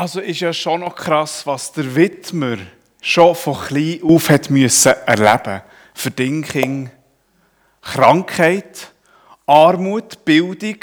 Also 0.00 0.20
ist 0.20 0.40
ja 0.40 0.50
schon 0.54 0.80
noch 0.80 0.96
krass, 0.96 1.46
was 1.46 1.72
der 1.72 1.94
Widmer 1.94 2.56
schon 3.02 3.34
von 3.34 3.54
klein 3.54 4.00
auf 4.02 4.30
hat 4.30 4.48
müssen 4.48 4.94
erleben. 5.04 5.60
Verdinking, 5.92 6.90
Krankheit, 7.82 8.92
Armut, 9.44 10.24
Bildung, 10.24 10.78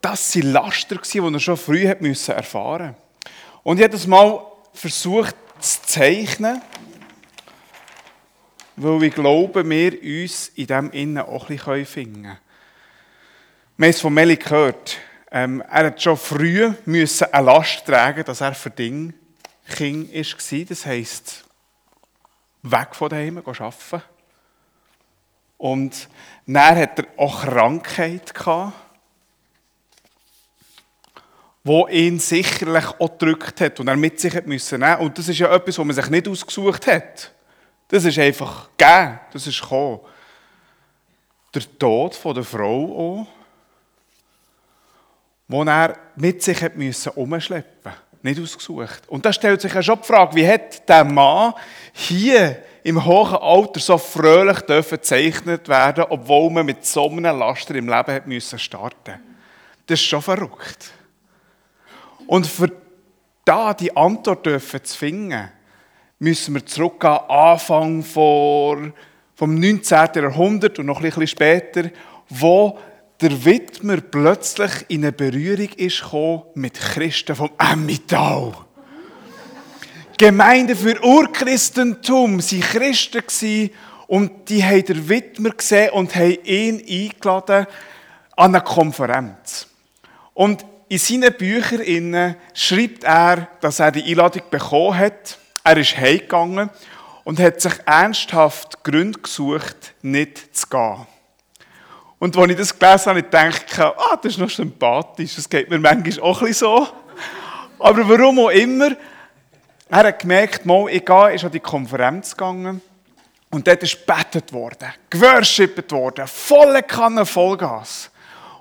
das 0.00 0.34
waren 0.34 0.50
Laster, 0.50 0.96
die 0.96 1.18
er 1.18 1.40
schon 1.40 1.58
früh 1.58 1.86
hat 1.86 2.00
müssen 2.00 2.34
erfahren 2.34 2.96
Und 3.64 3.78
das 3.90 4.06
mal 4.06 4.42
versucht 4.72 5.36
zu 5.60 5.82
zeichnen, 5.82 6.62
weil 8.76 9.02
ich 9.02 9.14
glaube, 9.14 9.62
wir 9.68 9.92
uns 9.92 10.48
in 10.54 10.68
dem 10.68 10.90
Innen 10.92 11.18
auch 11.18 11.50
ein 11.50 11.56
bisschen 11.58 11.84
finden 11.84 12.22
können. 12.22 12.38
Wir 13.76 13.84
haben 13.88 13.90
es 13.90 14.00
von 14.00 14.14
Meli 14.14 14.36
gehört. 14.36 14.96
Ähm, 15.34 15.62
er 15.62 15.86
hat 15.86 16.02
schon 16.02 16.18
früh 16.18 16.74
müssen 16.84 17.32
eine 17.32 17.46
Last 17.46 17.86
tragen, 17.86 18.22
dass 18.22 18.42
er 18.42 18.54
für 18.54 18.68
Ding 18.68 19.14
Kind 19.66 20.12
war. 20.12 20.64
Das 20.66 20.84
heisst, 20.84 21.44
weg 22.62 22.94
von 22.94 23.08
daheim, 23.08 23.38
arbeiten. 23.38 24.02
Und 25.56 26.08
dann 26.46 26.76
hat 26.76 26.98
er 26.98 27.06
auch 27.16 27.42
Krankheit 27.42 28.34
gehabt, 28.34 28.74
wo 31.64 31.88
ihn 31.88 32.18
sicherlich 32.18 32.86
auch 32.98 33.18
gedrückt 33.18 33.60
hat 33.62 33.80
und 33.80 33.88
er 33.88 33.96
mit 33.96 34.20
sich 34.20 34.34
hat 34.34 34.46
müssen 34.46 34.80
nehmen. 34.80 34.98
Und 34.98 35.16
das 35.16 35.28
ist 35.28 35.38
ja 35.38 35.54
etwas, 35.54 35.78
was 35.78 35.86
man 35.86 35.96
sich 35.96 36.10
nicht 36.10 36.28
ausgesucht 36.28 36.86
hat. 36.88 37.32
Das 37.88 38.04
ist 38.04 38.18
einfach 38.18 38.68
gegeben, 38.76 39.20
das 39.32 39.46
ist 39.46 39.62
gekommen. 39.62 40.00
Der 41.54 41.78
Tod 41.78 42.16
von 42.16 42.34
der 42.34 42.44
Frau 42.44 43.20
auch, 43.22 43.41
wo 45.52 45.62
er 45.64 45.96
mit 46.16 46.42
sich 46.42 46.58
umschleppen, 47.14 47.92
nicht 48.22 48.40
ausgesucht. 48.40 49.02
Und 49.08 49.26
da 49.26 49.32
stellt 49.32 49.60
sich 49.60 49.74
ja 49.74 49.82
schon 49.82 50.00
die 50.00 50.06
Frage, 50.06 50.34
wie 50.34 50.48
hat 50.48 50.88
der 50.88 51.04
Mann 51.04 51.52
hier 51.92 52.62
im 52.82 53.04
hohen 53.04 53.36
Alter 53.36 53.78
so 53.78 53.98
fröhlich 53.98 54.64
gezeichnet 54.66 55.68
werden, 55.68 56.04
obwohl 56.08 56.50
man 56.50 56.64
mit 56.64 56.86
so 56.86 57.08
einem 57.08 57.38
Laster 57.38 57.74
im 57.74 57.88
Leben 57.88 58.40
starten. 58.40 59.20
Das 59.86 60.00
ist 60.00 60.06
schon 60.06 60.22
verrückt. 60.22 60.90
Und 62.26 62.46
für 62.46 62.72
da 63.44 63.74
die 63.74 63.94
Antwort 63.94 64.46
zu 64.46 64.96
finden, 64.96 65.50
müssen 66.18 66.54
wir 66.54 66.64
zurückgehen, 66.64 67.18
Anfang 67.28 68.02
vor, 68.02 68.78
vom 69.34 69.54
19. 69.54 70.08
Jahrhundert 70.14 70.78
und 70.78 70.86
noch 70.86 70.98
ein 70.98 71.02
bisschen 71.02 71.26
später, 71.26 71.90
wo 72.30 72.78
der 73.22 73.44
Widmer 73.44 74.00
plötzlich 74.00 74.72
in 74.88 75.04
eine 75.04 75.12
Berührung 75.12 75.68
ist 75.76 76.04
mit 76.54 76.74
Christen 76.74 77.36
vom 77.36 77.50
Emmittal. 77.56 78.52
Gemeinde 80.18 80.74
für 80.74 81.00
Urchristentum 81.02 82.38
waren 82.38 82.60
Christen 82.60 83.70
und 84.08 84.48
die 84.48 84.62
haben 84.64 84.84
den 84.84 85.08
Widmer 85.08 85.50
gesehen 85.50 85.90
und 85.90 86.14
haben 86.16 86.36
ihn 86.44 86.80
eingeladen 86.80 87.66
an 88.36 88.54
eine 88.54 88.64
Konferenz. 88.64 89.68
Und 90.34 90.64
in 90.88 90.98
seinen 90.98 91.32
Büchern 91.32 92.36
schreibt 92.54 93.04
er, 93.04 93.48
dass 93.60 93.78
er 93.78 93.92
die 93.92 94.04
Einladung 94.04 94.42
bekommen 94.50 94.98
hat. 94.98 95.38
Er 95.62 95.76
ist 95.76 95.96
heimgegangen 95.96 96.70
und 97.22 97.38
hat 97.38 97.60
sich 97.60 97.74
ernsthaft 97.86 98.82
Gründe 98.82 99.20
gesucht, 99.20 99.94
nicht 100.02 100.56
zu 100.56 100.66
gehen. 100.66 101.06
Und 102.22 102.36
als 102.36 102.50
ich 102.52 102.56
das 102.56 102.78
gelesen 102.78 103.06
habe, 103.06 103.22
dachte 103.24 103.64
ich, 103.66 103.78
ah, 103.80 104.16
das 104.22 104.34
ist 104.34 104.38
noch 104.38 104.48
sympathisch. 104.48 105.34
Das 105.34 105.48
geht 105.48 105.68
mir 105.68 105.80
manchmal 105.80 106.20
auch 106.20 106.40
ein 106.42 106.52
so. 106.52 106.86
Aber 107.80 108.08
warum 108.08 108.38
auch 108.38 108.50
immer, 108.50 108.92
er 109.88 110.04
hat 110.04 110.20
gemerkt, 110.20 110.64
mal, 110.64 110.88
ich 110.88 111.04
gehe, 111.04 111.34
ist 111.34 111.44
an 111.44 111.50
die 111.50 111.58
Konferenz 111.58 112.30
gegangen 112.30 112.80
und 113.50 113.66
dort 113.66 113.82
ist 113.82 114.06
gebetet 114.06 114.52
worden, 114.52 114.92
geworshippet 115.10 115.90
worden, 115.90 116.28
volle 116.28 116.84
Kanne 116.84 117.26
Vollgas. 117.26 118.08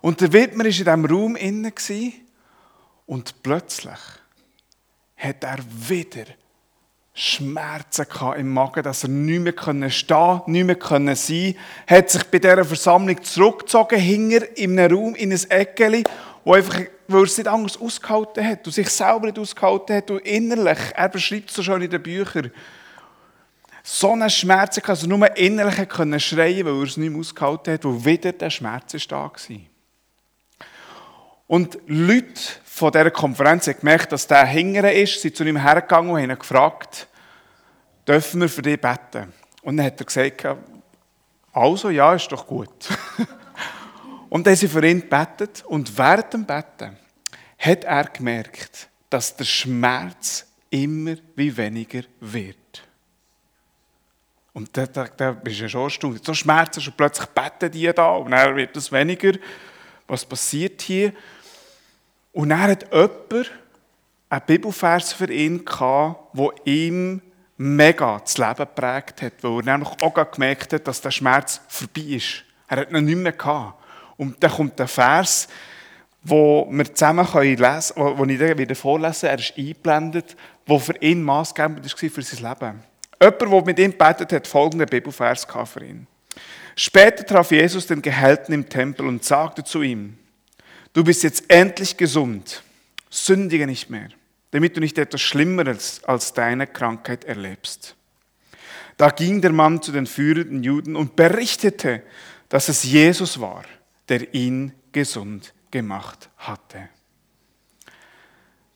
Und 0.01 0.21
der 0.21 0.33
Widmer 0.33 0.63
war 0.63 0.65
in 0.65 0.71
diesem 0.71 1.05
Raum 1.05 1.35
innen 1.35 1.73
und 3.05 3.43
plötzlich 3.43 3.99
hat 5.17 5.43
er 5.43 5.59
wieder 5.87 6.25
Schmerzen 7.13 8.05
im 8.37 8.53
Magen, 8.53 8.83
dass 8.83 9.03
er 9.03 9.09
nicht 9.09 9.41
mehr 9.41 9.89
stehen 9.89 10.41
nicht 10.47 10.65
mehr 10.65 10.77
sein 10.79 11.05
konnte. 11.05 11.55
hat 11.87 12.09
sich 12.09 12.23
bei 12.25 12.39
dieser 12.39 12.63
Versammlung 12.63 13.21
zurückgezogen, 13.21 13.99
hinger 13.99 14.57
in 14.57 14.79
einem 14.79 14.95
Raum, 14.95 15.15
in 15.15 15.33
ein 15.33 15.49
Eckeli, 15.49 16.03
wo 16.45 16.53
einfach, 16.53 16.79
weil 17.07 17.21
er 17.21 17.23
es 17.23 17.37
nicht 17.37 17.47
anders 17.47 17.77
ausgehalten 17.79 18.45
hat 18.45 18.65
und 18.65 18.71
sich 18.71 18.89
selber 18.89 19.25
nicht 19.25 19.39
ausgehalten 19.39 19.95
hat 19.95 20.09
und 20.09 20.19
innerlich, 20.19 20.79
er 20.95 21.09
beschreibt 21.09 21.49
es 21.49 21.55
so 21.57 21.63
schon 21.63 21.81
in 21.81 21.89
den 21.89 22.01
Büchern, 22.01 22.51
so 23.83 24.13
einen 24.13 24.29
Schmerz, 24.29 24.75
dass 24.75 25.01
er 25.01 25.09
nur 25.09 25.35
innerlich 25.35 25.89
können 25.89 26.19
schreien 26.19 26.65
weil 26.65 26.75
er 26.75 26.83
es 26.83 26.97
nicht 26.97 27.09
mehr 27.09 27.19
ausgehalten 27.19 27.73
hat, 27.73 27.83
weil 27.83 28.05
wieder 28.05 28.31
der 28.31 28.49
Schmerz 28.49 28.95
da 29.07 29.15
war. 29.17 29.31
Und 31.47 31.77
Leute 31.87 32.41
von 32.81 32.91
dieser 32.91 33.11
Konferenz 33.11 33.67
haben 33.67 33.79
gemerkt, 33.79 34.11
dass 34.11 34.25
der 34.25 34.43
Hinger 34.43 34.91
ist, 34.91 35.21
sind 35.21 35.35
zu 35.35 35.43
ihm 35.43 35.55
hergegangen 35.55 36.09
und 36.09 36.19
haben 36.19 36.31
ihn 36.31 36.39
gefragt, 36.39 37.07
dürfen 38.07 38.41
wir 38.41 38.49
für 38.49 38.63
dich 38.63 38.81
beten? 38.81 39.31
Und 39.61 39.77
dann 39.77 39.85
hat 39.85 40.01
er 40.01 40.05
gesagt, 40.07 40.47
also 41.53 41.91
ja, 41.91 42.15
ist 42.15 42.31
doch 42.31 42.47
gut. 42.47 42.89
Und 44.29 44.47
dann 44.47 44.53
haben 44.53 44.59
sie 44.59 44.69
für 44.69 44.83
ihn 44.87 45.01
gebetet 45.01 45.61
und 45.67 45.97
während 45.97 46.31
dem 46.31 46.45
Betten 46.45 46.97
hat 47.59 47.83
er 47.83 48.05
gemerkt, 48.05 48.87
dass 49.09 49.35
der 49.35 49.43
Schmerz 49.43 50.47
immer 50.69 51.15
wie 51.35 51.57
weniger 51.57 52.03
wird. 52.21 52.87
Und 54.53 54.69
da 54.77 54.85
bist 55.33 55.59
du 55.59 55.63
ja 55.63 55.67
schon 55.67 55.83
erstaunt. 55.83 56.23
So 56.23 56.33
Schmerzen 56.33 56.81
und 56.81 56.95
plötzlich 56.95 57.27
beten 57.27 57.71
die 57.71 57.91
da 57.93 58.11
und 58.11 58.31
dann 58.31 58.55
wird 58.55 58.77
es 58.77 58.89
weniger. 58.89 59.33
Was 60.07 60.23
passiert 60.23 60.81
hier? 60.81 61.11
Und 62.33 62.49
dann 62.49 62.61
hat 62.61 62.91
jemand 62.91 63.51
einen 64.29 64.41
Bibelvers 64.45 65.13
für 65.13 65.31
ihn 65.31 65.65
gehabt, 65.65 66.37
der 66.37 66.49
ihm 66.65 67.21
mega 67.57 68.19
das 68.19 68.37
Leben 68.37 68.55
geprägt 68.55 69.21
hat, 69.21 69.33
weil 69.41 69.59
er 69.59 69.77
nämlich 69.77 69.89
auch 70.01 70.31
gemerkt 70.31 70.73
hat, 70.73 70.87
dass 70.87 71.01
der 71.01 71.11
Schmerz 71.11 71.61
vorbei 71.67 72.15
ist. 72.15 72.43
Er 72.67 72.77
hat 72.77 72.91
ihn 72.91 73.05
nicht 73.05 73.17
mehr 73.17 73.33
gehabt. 73.33 73.83
Und 74.17 74.41
dann 74.41 74.51
kommt 74.51 74.79
der 74.79 74.87
Vers, 74.87 75.47
wo 76.23 76.67
wir 76.71 76.93
zusammen 76.93 77.27
lesen 77.33 77.95
können, 77.95 78.17
wo 78.17 78.25
ich 78.25 78.39
dann 78.39 78.57
wieder 78.57 78.75
vorlesen 78.75 79.29
er 79.29 79.39
ist 79.39 79.57
eingeblendet, 79.57 80.35
wo 80.65 80.79
für 80.79 80.95
ihn 80.97 81.23
maßgebend 81.23 81.83
war 81.83 82.09
für 82.09 82.21
sein 82.21 82.49
Leben. 82.49 82.83
Jemand, 83.21 83.41
der 83.41 83.65
mit 83.65 83.79
ihm 83.79 83.97
betet 83.97 84.33
hat, 84.33 84.47
folgenden 84.47 84.87
Bibelvers 84.87 85.45
für 85.65 85.83
ihn. 85.83 86.07
Später 86.75 87.25
traf 87.25 87.51
Jesus 87.51 87.87
den 87.87 88.01
Gehalten 88.01 88.53
im 88.53 88.69
Tempel 88.69 89.05
und 89.05 89.23
sagte 89.23 89.63
zu 89.63 89.81
ihm, 89.81 90.17
du 90.93 91.03
bist 91.03 91.23
jetzt 91.23 91.43
endlich 91.49 91.97
gesund, 91.97 92.63
sündige 93.09 93.67
nicht 93.67 93.89
mehr, 93.89 94.09
damit 94.51 94.75
du 94.75 94.79
nicht 94.81 94.97
etwas 94.97 95.21
Schlimmeres 95.21 96.03
als 96.03 96.33
deine 96.33 96.67
Krankheit 96.67 97.23
erlebst. 97.25 97.95
Da 98.97 99.09
ging 99.09 99.41
der 99.41 99.51
Mann 99.51 99.81
zu 99.81 99.91
den 99.91 100.05
führenden 100.05 100.63
Juden 100.63 100.95
und 100.95 101.15
berichtete, 101.15 102.03
dass 102.49 102.69
es 102.69 102.83
Jesus 102.83 103.39
war, 103.39 103.63
der 104.09 104.33
ihn 104.33 104.73
gesund 104.91 105.53
gemacht 105.71 106.29
hatte. 106.37 106.89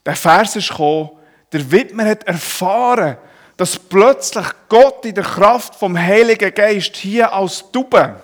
Der 0.05 0.15
Vers 0.15 0.55
ist 0.55 0.69
gekommen, 0.69 1.11
der 1.51 1.71
Widmer 1.71 2.05
hat 2.05 2.23
erfahren, 2.23 3.17
dass 3.57 3.77
plötzlich 3.79 4.45
Gott 4.69 5.05
in 5.05 5.15
der 5.15 5.23
Kraft 5.23 5.75
vom 5.75 5.97
Heiligen 5.97 6.53
Geist 6.53 6.95
hier 6.97 7.31
als 7.31 7.63
Tube 7.71 8.15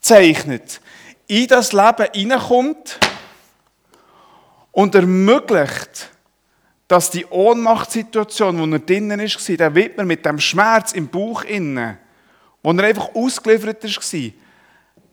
zeichnet, 0.00 0.80
in 1.26 1.46
das 1.46 1.72
Leben 1.72 2.06
hineinkommt 2.12 2.98
und 4.74 4.94
ermöglicht, 4.94 6.10
dass 6.88 7.10
die 7.10 7.24
Ohnmachtssituation, 7.26 8.58
wo 8.58 8.74
er 8.74 8.80
drinnen 8.80 9.20
ist, 9.20 9.48
der 9.48 9.74
Widmer 9.74 10.04
mit 10.04 10.26
dem 10.26 10.38
Schmerz 10.38 10.92
im 10.92 11.08
Bauch 11.08 11.44
innen, 11.44 11.96
wo 12.62 12.72
er 12.72 12.84
einfach 12.84 13.14
ausgeliefert 13.14 13.84
war, 13.84 14.30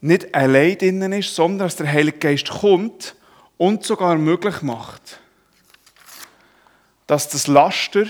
nicht 0.01 0.35
allein 0.35 0.77
drinnen 0.77 1.13
ist, 1.13 1.33
sondern 1.33 1.67
dass 1.67 1.75
der 1.75 1.91
Heilige 1.91 2.17
Geist 2.17 2.49
kommt 2.49 3.15
und 3.57 3.83
sogar 3.83 4.15
möglich 4.15 4.63
macht, 4.63 5.19
dass 7.05 7.29
das 7.29 7.45
Laster 7.45 8.05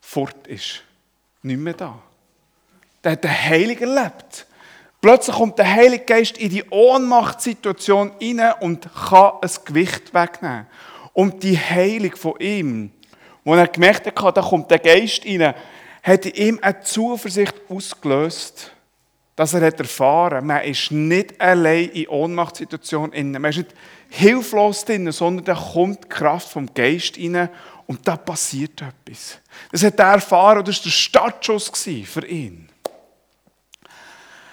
fort 0.00 0.46
ist. 0.46 0.82
Nicht 1.42 1.58
mehr 1.58 1.74
da. 1.74 1.98
Der 3.02 3.12
hat 3.12 3.24
den 3.24 3.32
Heiligen 3.32 3.96
erlebt. 3.96 4.46
Plötzlich 5.00 5.36
kommt 5.36 5.58
der 5.58 5.70
Heilige 5.70 6.04
Geist 6.04 6.38
in 6.38 6.48
die 6.48 6.64
Ohnmachtssituation 6.70 8.12
hinein 8.20 8.54
und 8.60 8.88
kann 8.94 9.32
ein 9.42 9.50
Gewicht 9.66 10.14
wegnehmen. 10.14 10.66
Und 11.14 11.42
die 11.42 11.56
Heilung 11.56 12.14
von 12.16 12.34
ihm, 12.38 12.90
wo 13.44 13.54
er 13.54 13.68
gemerkt 13.68 14.06
hat, 14.06 14.36
da 14.36 14.42
kommt 14.42 14.70
der 14.70 14.80
Geist 14.80 15.22
hinein, 15.22 15.54
hat 16.02 16.26
in 16.26 16.34
ihm 16.34 16.58
eine 16.60 16.80
Zuversicht 16.82 17.54
ausgelöst, 17.70 18.72
dass 19.36 19.54
er 19.54 19.66
hat 19.66 19.80
erfahren 19.80 20.46
man 20.46 20.62
ist 20.62 20.90
nicht 20.90 21.40
allein 21.40 21.88
in 21.88 22.08
Ohnmachtssituationen 22.08 23.12
inne. 23.12 23.38
Man 23.38 23.50
ist 23.50 23.58
nicht 23.58 23.74
hilflos 24.10 24.84
drin, 24.84 25.10
sondern 25.10 25.44
da 25.44 25.54
kommt 25.54 26.04
die 26.04 26.08
Kraft 26.08 26.50
vom 26.50 26.72
Geist 26.72 27.18
rein 27.18 27.48
und 27.86 28.06
da 28.06 28.16
passiert 28.16 28.82
etwas. 28.82 29.40
Das 29.72 29.82
hat 29.82 29.98
er 29.98 30.12
erfahren 30.12 30.58
und 30.58 30.68
das 30.68 30.78
war 30.78 30.84
der 30.84 30.90
Startschuss 30.90 31.68
für 32.04 32.26
ihn. 32.26 32.68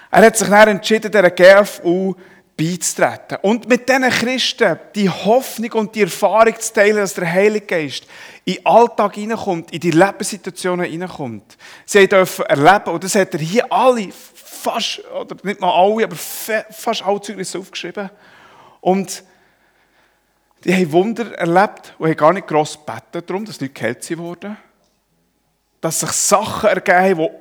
Er 0.10 0.25
hat 0.25 0.38
sich 0.38 0.50
dann 0.50 0.68
entschieden, 0.68 1.12
der 1.12 1.31
GFU 1.31 2.16
beizutreten. 2.62 3.38
Und 3.42 3.68
mit 3.68 3.90
diesen 3.90 4.10
Christen 4.10 4.80
die 4.94 5.10
Hoffnung 5.10 5.72
und 5.74 5.96
die 5.96 6.04
Erfahrung 6.04 6.60
zu 6.60 6.74
teilen, 6.74 6.98
dass 6.98 7.13
der 7.13 7.31
Heilige 7.31 7.66
Geist 7.66 8.06
in 8.46 8.56
den 8.56 8.66
Alltag 8.66 9.16
hineinkommt, 9.16 9.72
in 9.72 9.80
die 9.80 9.92
Lebenssituationen 9.92 10.90
hineinkommt. 10.90 11.58
Sie 11.86 12.08
dürfen 12.08 12.46
erleben, 12.46 12.94
und 12.94 13.04
das 13.04 13.16
hat 13.16 13.34
er 13.34 13.40
hier 13.40 13.72
alle, 13.72 14.10
fast, 14.12 15.02
oder 15.10 15.36
nicht 15.44 15.60
mal 15.60 15.72
alle, 15.72 16.04
aber 16.04 16.16
fast 16.16 17.04
alle 17.04 17.22
Zeugnisse 17.22 17.60
aufgeschrieben. 17.60 18.10
Und 18.80 19.24
die 20.63 20.74
haben 20.74 20.92
Wunder 20.92 21.34
erlebt 21.38 21.96
und 21.98 22.08
haben 22.08 22.18
gar 22.18 22.34
nicht 22.34 22.48
gross 22.48 22.78
gebeten 22.78 23.25
darum, 23.25 23.46
dass 23.46 23.60
Leute 23.60 23.74
geheilt 23.74 24.18
wurden. 24.18 24.58
Dass 25.80 26.00
sich 26.02 26.12
Sachen 26.12 26.69
ergeben 26.69 27.00
haben, 27.00 27.19
die 27.19 27.40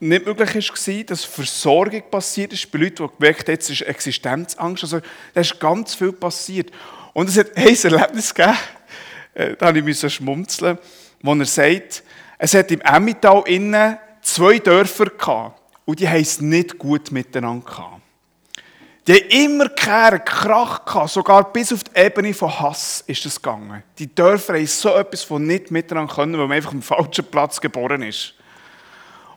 nicht 0.00 0.26
möglich 0.26 0.54
war, 0.54 1.04
dass 1.04 1.24
Versorgung 1.24 2.02
passiert 2.10 2.52
ist 2.52 2.70
bei 2.70 2.78
Leuten, 2.78 3.06
die 3.06 3.16
gemerkt 3.18 3.48
haben, 3.48 3.54
jetzt 3.54 3.70
ist 3.70 3.82
Existenzangst. 3.82 4.84
Also, 4.84 5.00
da 5.34 5.40
ist 5.40 5.58
ganz 5.58 5.94
viel 5.94 6.12
passiert. 6.12 6.70
Und 7.12 7.28
es 7.28 7.36
hat 7.36 7.48
ein 7.56 7.66
Erlebnis 7.66 8.34
gegeben, 8.34 8.58
äh, 9.34 9.56
da 9.56 9.72
musste 9.72 10.06
ich 10.06 10.14
schmunzeln, 10.14 10.78
wo 11.22 11.34
er 11.34 11.44
sagt, 11.44 12.02
es 12.38 12.54
hat 12.54 12.70
im 12.70 12.80
Emmental 12.80 13.42
innen 13.46 13.98
zwei 14.22 14.58
Dörfer 14.58 15.06
gehabt 15.06 15.60
und 15.84 15.98
die 15.98 16.08
haben 16.08 16.20
es 16.20 16.40
nicht 16.40 16.78
gut 16.78 17.10
miteinander 17.10 17.64
gehabt. 17.64 18.02
Die 19.06 19.14
haben 19.14 19.28
immer 19.30 19.68
keinen 19.70 20.22
Krach 20.22 20.84
gehabt, 20.84 21.10
sogar 21.10 21.50
bis 21.50 21.72
auf 21.72 21.82
die 21.82 21.98
Ebene 21.98 22.34
von 22.34 22.60
Hass 22.60 23.02
ist 23.06 23.24
es 23.24 23.40
gegangen. 23.40 23.82
Die 23.98 24.14
Dörfer 24.14 24.54
haben 24.54 24.66
so 24.66 24.94
etwas 24.94 25.22
von 25.22 25.46
nicht 25.46 25.70
miteinander 25.70 26.14
können, 26.14 26.38
weil 26.38 26.46
man 26.46 26.56
einfach 26.56 26.72
am 26.72 26.82
falschen 26.82 27.24
Platz 27.24 27.58
geboren 27.58 28.02
ist. 28.02 28.34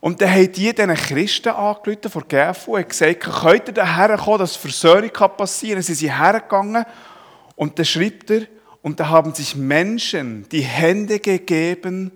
Und 0.02 0.20
dann 0.20 0.32
haben 0.32 0.52
die 0.52 0.74
diesen 0.74 0.94
Christen 0.96 1.50
angerufen 1.50 2.10
von 2.10 2.28
GFU 2.28 2.76
und 2.76 2.90
gesagt, 2.90 3.20
könnt 3.20 3.68
ihr 3.68 3.74
daher 3.74 4.18
kommen, 4.18 4.40
dass 4.40 4.56
Versöhnung 4.56 5.12
passieren 5.12 5.76
kann? 5.76 5.84
Sie 5.84 5.94
sind 5.94 6.20
hergegangen 6.20 6.86
und 7.56 7.78
dann 7.78 7.86
schreibt 7.86 8.32
er, 8.32 8.42
und 8.82 9.00
da 9.00 9.10
haben 9.10 9.36
sich 9.36 9.56
Menschen 9.56 10.50
die 10.50 10.62
Hände 10.64 11.20
gegeben, 11.20 12.12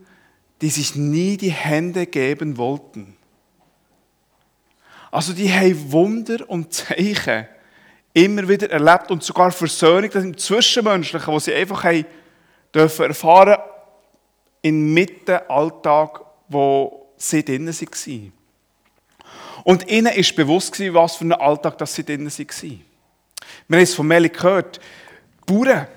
die 0.61 0.69
sich 0.69 0.95
nie 0.95 1.37
die 1.37 1.51
Hände 1.51 2.07
geben 2.07 2.57
wollten. 2.57 3.15
Also 5.11 5.33
die 5.33 5.53
haben 5.53 5.91
Wunder 5.91 6.49
und 6.49 6.73
Zeichen 6.73 7.47
immer 8.13 8.47
wieder 8.49 8.71
erlebt 8.71 9.11
und 9.11 9.21
sogar 9.21 9.51
Versöhnung 9.51 10.09
das 10.11 10.23
im 10.23 10.35
Zwischenmenschlichen, 10.35 11.31
wo 11.31 11.37
sie 11.37 11.53
einfach 11.53 11.83
haben 11.83 12.05
dürfen 12.73 13.05
erfahren 13.05 13.59
inmitten 14.63 15.39
Alltag, 15.47 16.21
wo 16.49 17.05
sie 17.17 17.44
drinnen 17.44 17.73
waren. 17.73 18.33
Und 19.63 19.89
ihnen 19.89 20.13
ist 20.13 20.35
bewusst 20.35 20.79
was 20.79 21.15
für 21.15 21.25
ein 21.25 21.33
Alltag 21.33 21.77
dass 21.77 21.94
sie 21.95 22.03
drinnen 22.03 22.29
waren. 22.29 22.85
Wir 23.67 23.77
haben 23.77 23.83
es 23.83 23.94
von 23.95 24.07
Meli 24.07 24.29
gehört. 24.29 24.79
Bauern, 25.45 25.88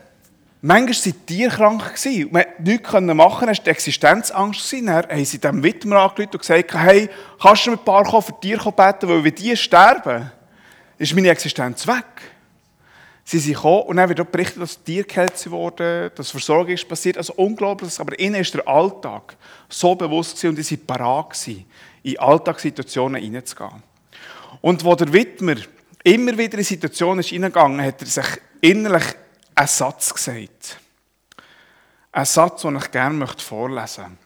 manchmal 0.62 1.12
waren 1.12 1.26
die 1.28 1.48
krank. 1.48 1.82
Man 2.30 2.44
konnte 2.82 3.00
nichts 3.02 3.14
machen, 3.14 3.48
es 3.48 3.58
war 3.58 3.64
die 3.64 3.70
Existenzangst. 3.70 4.72
Dann 4.72 4.90
haben 4.90 5.24
sie 5.24 5.38
dem 5.38 5.62
Widmer 5.62 5.96
angerufen 5.96 6.32
und 6.32 6.38
gesagt, 6.38 6.74
hey, 6.74 7.08
kannst 7.40 7.66
du 7.66 7.72
mit 7.72 7.80
ein 7.80 7.84
paar 7.84 8.22
für 8.22 8.40
Tiere 8.40 8.72
beten, 8.72 9.08
weil 9.08 9.24
wenn 9.24 9.34
die 9.34 9.56
sterben, 9.56 10.30
ist 10.98 11.14
meine 11.14 11.28
Existenz 11.28 11.86
weg. 11.86 12.04
Sie 13.30 13.40
sind 13.40 13.56
gekommen 13.56 13.82
und 13.82 13.96
dann 13.98 14.08
wird 14.08 14.22
auch 14.22 14.24
berichtet, 14.24 14.62
dass 14.62 14.82
Tiere 14.82 15.04
geheilt 15.04 15.50
wurden, 15.50 16.10
dass 16.14 16.30
Versorgung 16.30 16.72
ist 16.72 16.88
passiert. 16.88 17.18
Also 17.18 17.34
unglaublich, 17.34 18.00
aber 18.00 18.18
ihnen 18.18 18.36
ist 18.36 18.54
der 18.54 18.66
Alltag 18.66 19.36
so 19.68 19.94
bewusst 19.94 20.36
gewesen 20.36 20.56
und 20.56 20.62
sie 20.62 20.78
waren 20.78 20.86
parat 20.86 21.30
gewesen, 21.34 21.66
in 22.04 22.18
Alltagssituationen 22.18 23.20
hineinzugehen. 23.20 23.82
Und 24.62 24.82
wo 24.82 24.94
der 24.94 25.12
Widmer 25.12 25.56
immer 26.02 26.38
wieder 26.38 26.56
in 26.56 26.64
Situationen 26.64 27.18
ist 27.18 27.28
hineingegangen, 27.28 27.84
hat 27.84 28.00
er 28.00 28.06
sich 28.06 28.40
innerlich 28.62 29.04
einen 29.54 29.68
Satz 29.68 30.14
gesagt. 30.14 30.80
Ein 32.10 32.24
Satz, 32.24 32.62
den 32.62 32.76
ich 32.76 32.90
gerne 32.90 33.26
vorlesen 33.26 34.04
möchte. 34.04 34.16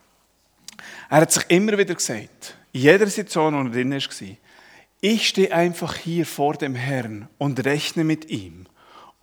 Er 1.09 1.17
hat 1.17 1.31
sich 1.33 1.43
immer 1.49 1.77
wieder 1.77 1.93
gesagt, 1.93 2.55
in 2.71 2.79
jeder 2.79 3.07
Situation, 3.07 3.53
wo 3.53 3.67
er 3.67 3.69
drin 3.69 3.91
war, 3.91 4.27
ich 5.01 5.27
stehe 5.27 5.53
einfach 5.53 5.97
hier 5.97 6.25
vor 6.25 6.53
dem 6.53 6.75
Herrn 6.75 7.27
und 7.37 7.65
rechne 7.65 8.05
mit 8.05 8.29
ihm 8.29 8.65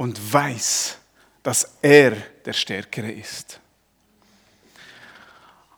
und 0.00 0.32
weiß, 0.32 0.96
dass 1.42 1.74
er 1.82 2.12
der 2.42 2.54
Stärkere 2.54 3.12
ist. 3.12 3.60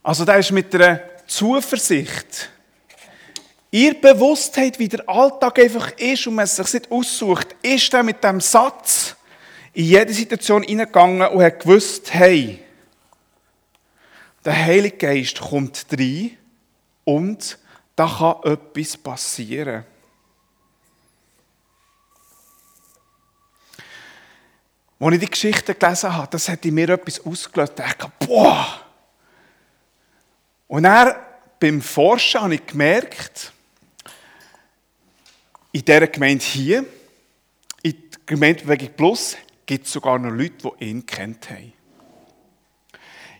Also 0.01 0.23
da 0.23 0.35
ist 0.35 0.49
mit 0.51 0.73
einer 0.73 1.01
Zuversicht, 1.27 2.49
ihr 3.69 3.99
Bewusstheit, 3.99 4.79
wie 4.79 4.87
der 4.87 5.09
Alltag 5.09 5.59
einfach 5.59 5.91
ist 5.97 6.25
und 6.25 6.35
man 6.35 6.45
es 6.45 6.55
sich 6.55 6.71
nicht 6.71 6.89
aussucht, 6.89 7.53
ist 7.61 7.93
er 7.93 8.01
mit 8.01 8.23
dem 8.23 8.39
Satz 8.39 9.17
in 9.73 9.87
jede 9.87 10.13
Situation 10.13 10.63
hineingegangen 10.63 11.27
und 11.27 11.43
hat 11.43 11.59
gewusst, 11.59 12.13
hey, 12.13 12.63
der 14.45 14.55
Heilige 14.55 14.95
Geist 14.95 15.41
kommt 15.41 15.85
rein 15.91 16.37
und 17.03 17.57
da 17.97 18.07
kann 18.07 18.53
etwas 18.53 18.95
passieren. 18.95 19.83
Als 25.03 25.15
ich 25.15 25.19
die 25.19 25.29
Geschichte 25.29 25.75
gelesen 25.75 26.13
habe, 26.13 26.29
das 26.31 26.47
hat 26.47 26.63
in 26.65 26.75
mir 26.75 26.87
etwas 26.87 27.19
ausgelöst. 27.25 27.73
Ich 27.77 27.83
dachte, 27.83 28.09
boah! 28.25 28.85
Und 30.69 30.83
dann, 30.83 31.13
beim 31.59 31.81
Forschen, 31.81 32.39
habe 32.39 32.55
ich 32.55 32.65
gemerkt, 32.65 33.51
in 35.73 35.83
dieser 35.83 36.07
Gemeinde 36.07 36.45
hier, 36.45 36.85
in 37.81 37.91
der 37.91 38.19
Gemeinde 38.25 38.63
Bewegung 38.63 38.95
Plus, 38.95 39.35
gibt 39.65 39.87
es 39.87 39.91
sogar 39.91 40.17
noch 40.19 40.31
Leute, 40.31 40.71
die 40.79 40.85
ihn 40.85 41.05
kennt 41.05 41.49
haben. 41.49 41.73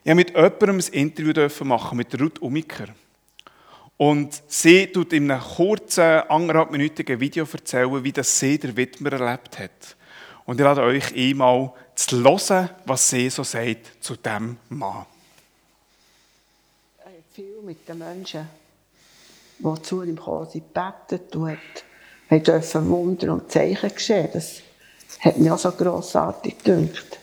Ich 0.03 0.09
habe 0.09 0.15
mit 0.15 0.31
jemandem 0.31 0.79
ein 0.79 0.93
Interview 0.93 1.63
machen, 1.63 1.97
mit 1.97 2.19
Ruth 2.19 2.41
Umiker. 2.41 2.87
Und 3.95 4.43
sie 4.49 4.87
tut 4.87 5.13
in 5.13 5.31
einem 5.31 5.41
kurzen, 5.41 6.01
anderthalbminütigen 6.27 7.21
Video 7.21 7.47
erzählen, 7.49 8.03
wie 8.03 8.11
das 8.11 8.37
sie 8.37 8.57
der 8.57 8.75
Widmer 8.75 9.13
erlebt 9.13 9.59
hat. 9.59 9.95
Und 10.45 10.59
ich 10.59 10.63
lade 10.63 10.81
euch 10.81 11.15
einmal 11.15 11.71
zu 11.95 12.17
hören, 12.23 12.69
was 12.85 13.09
sie 13.09 13.29
so 13.29 13.43
sagt 13.43 14.03
zu 14.03 14.15
diesem 14.15 14.57
Mann. 14.69 15.05
Er 16.99 17.05
hat 17.05 17.13
viel 17.33 17.61
mit 17.63 17.87
den 17.87 17.99
Menschen, 17.99 18.47
die 19.59 19.81
zu 19.81 20.03
ihm 20.03 20.19
kamen, 20.19 20.47
sie 20.51 20.61
gebetet 20.61 21.35
und 21.35 21.57
hat, 22.29 22.47
dürfen 22.47 22.89
Wunder 22.89 23.33
und 23.33 23.51
Zeichen 23.51 23.89
geschehen. 23.93 24.29
Das 24.33 24.61
hat 25.21 25.37
mich 25.37 25.49
auch 25.49 25.57
so 25.57 25.71
grossartig 25.71 26.57
gedünkt. 26.57 27.19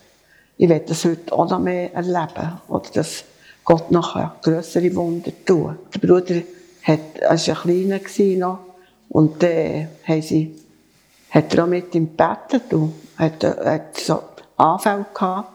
Ich 0.57 0.69
werde 0.69 0.87
das 0.87 1.05
heute 1.05 1.33
auch 1.33 1.49
noch 1.49 1.59
mehr 1.59 1.93
erleben. 1.95 2.61
Oder 2.69 2.91
dass 2.95 3.25
Gott 3.65 3.91
noch 3.91 4.41
grössere 4.43 4.95
Wunder 4.95 5.33
tun. 5.45 5.79
Der 5.95 5.99
Bruder 5.99 6.43
hat, 6.83 7.21
war 7.23 7.67
ein 7.69 8.05
kleiner. 8.05 8.59
Und 9.09 9.43
dann 9.43 9.51
äh, 9.51 9.89
hat 11.31 11.55
er 11.55 11.65
auch 11.65 11.69
mit 11.69 11.95
ihm 11.95 12.17
gebetet 12.17 12.73
hat, 13.21 13.45
hat 13.45 13.97
so 13.97 14.23
Anfälle 14.57 15.07
gehabt. 15.15 15.53